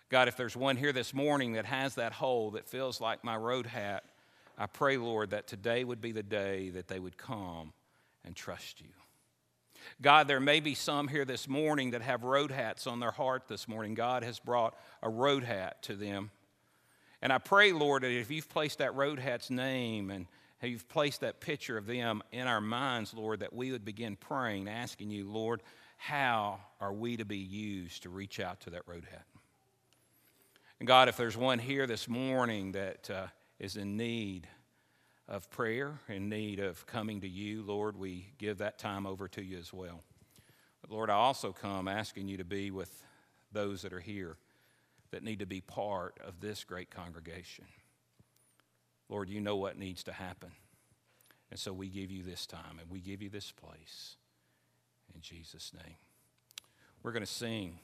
God, 0.08 0.26
if 0.26 0.36
there's 0.36 0.56
one 0.56 0.76
here 0.76 0.92
this 0.92 1.14
morning 1.14 1.52
that 1.52 1.66
has 1.66 1.94
that 1.94 2.12
hole 2.12 2.50
that 2.52 2.66
feels 2.66 3.00
like 3.00 3.22
my 3.22 3.36
road 3.36 3.66
hat, 3.66 4.02
I 4.58 4.66
pray, 4.66 4.96
Lord, 4.96 5.30
that 5.30 5.46
today 5.46 5.84
would 5.84 6.00
be 6.00 6.10
the 6.10 6.24
day 6.24 6.70
that 6.70 6.88
they 6.88 6.98
would 6.98 7.16
come 7.16 7.72
and 8.24 8.34
trust 8.34 8.80
you. 8.80 8.88
God, 10.02 10.28
there 10.28 10.40
may 10.40 10.60
be 10.60 10.74
some 10.74 11.08
here 11.08 11.24
this 11.24 11.48
morning 11.48 11.90
that 11.92 12.02
have 12.02 12.24
road 12.24 12.50
hats 12.50 12.86
on 12.86 13.00
their 13.00 13.10
heart 13.10 13.48
this 13.48 13.68
morning. 13.68 13.94
God 13.94 14.22
has 14.24 14.38
brought 14.38 14.76
a 15.02 15.08
road 15.08 15.44
hat 15.44 15.82
to 15.84 15.94
them. 15.94 16.30
And 17.22 17.32
I 17.32 17.38
pray, 17.38 17.72
Lord, 17.72 18.02
that 18.02 18.10
if 18.10 18.30
you've 18.30 18.48
placed 18.48 18.78
that 18.78 18.94
road 18.94 19.18
hat's 19.18 19.50
name 19.50 20.10
and 20.10 20.26
you've 20.62 20.88
placed 20.88 21.20
that 21.20 21.40
picture 21.40 21.76
of 21.76 21.86
them 21.86 22.22
in 22.32 22.46
our 22.46 22.60
minds, 22.60 23.12
Lord, 23.14 23.40
that 23.40 23.52
we 23.52 23.72
would 23.72 23.84
begin 23.84 24.16
praying, 24.16 24.68
asking 24.68 25.10
you, 25.10 25.28
Lord, 25.30 25.62
how 25.96 26.60
are 26.80 26.92
we 26.92 27.16
to 27.18 27.24
be 27.24 27.38
used 27.38 28.04
to 28.04 28.08
reach 28.08 28.40
out 28.40 28.60
to 28.60 28.70
that 28.70 28.82
road 28.86 29.06
hat? 29.10 29.24
And 30.78 30.86
God, 30.86 31.08
if 31.08 31.18
there's 31.18 31.36
one 31.36 31.58
here 31.58 31.86
this 31.86 32.08
morning 32.08 32.72
that 32.72 33.10
uh, 33.10 33.26
is 33.58 33.76
in 33.76 33.98
need 33.98 34.48
of 35.30 35.48
prayer, 35.48 36.00
in 36.08 36.28
need 36.28 36.58
of 36.58 36.84
coming 36.86 37.20
to 37.20 37.28
you, 37.28 37.62
Lord, 37.62 37.96
we 37.96 38.26
give 38.38 38.58
that 38.58 38.78
time 38.78 39.06
over 39.06 39.28
to 39.28 39.42
you 39.42 39.58
as 39.58 39.72
well. 39.72 40.02
But 40.82 40.90
Lord, 40.90 41.08
I 41.08 41.14
also 41.14 41.52
come 41.52 41.86
asking 41.86 42.26
you 42.26 42.36
to 42.38 42.44
be 42.44 42.72
with 42.72 43.04
those 43.52 43.82
that 43.82 43.92
are 43.92 44.00
here 44.00 44.36
that 45.12 45.22
need 45.22 45.38
to 45.38 45.46
be 45.46 45.60
part 45.60 46.18
of 46.26 46.40
this 46.40 46.64
great 46.64 46.90
congregation. 46.90 47.64
Lord, 49.08 49.28
you 49.28 49.40
know 49.40 49.56
what 49.56 49.78
needs 49.78 50.02
to 50.04 50.12
happen. 50.12 50.50
And 51.50 51.58
so 51.58 51.72
we 51.72 51.88
give 51.88 52.10
you 52.10 52.22
this 52.22 52.46
time 52.46 52.78
and 52.80 52.90
we 52.90 53.00
give 53.00 53.22
you 53.22 53.28
this 53.28 53.52
place. 53.52 54.16
In 55.14 55.20
Jesus' 55.20 55.72
name. 55.74 55.96
We're 57.02 57.12
going 57.12 57.24
to 57.24 57.32
sing. 57.32 57.78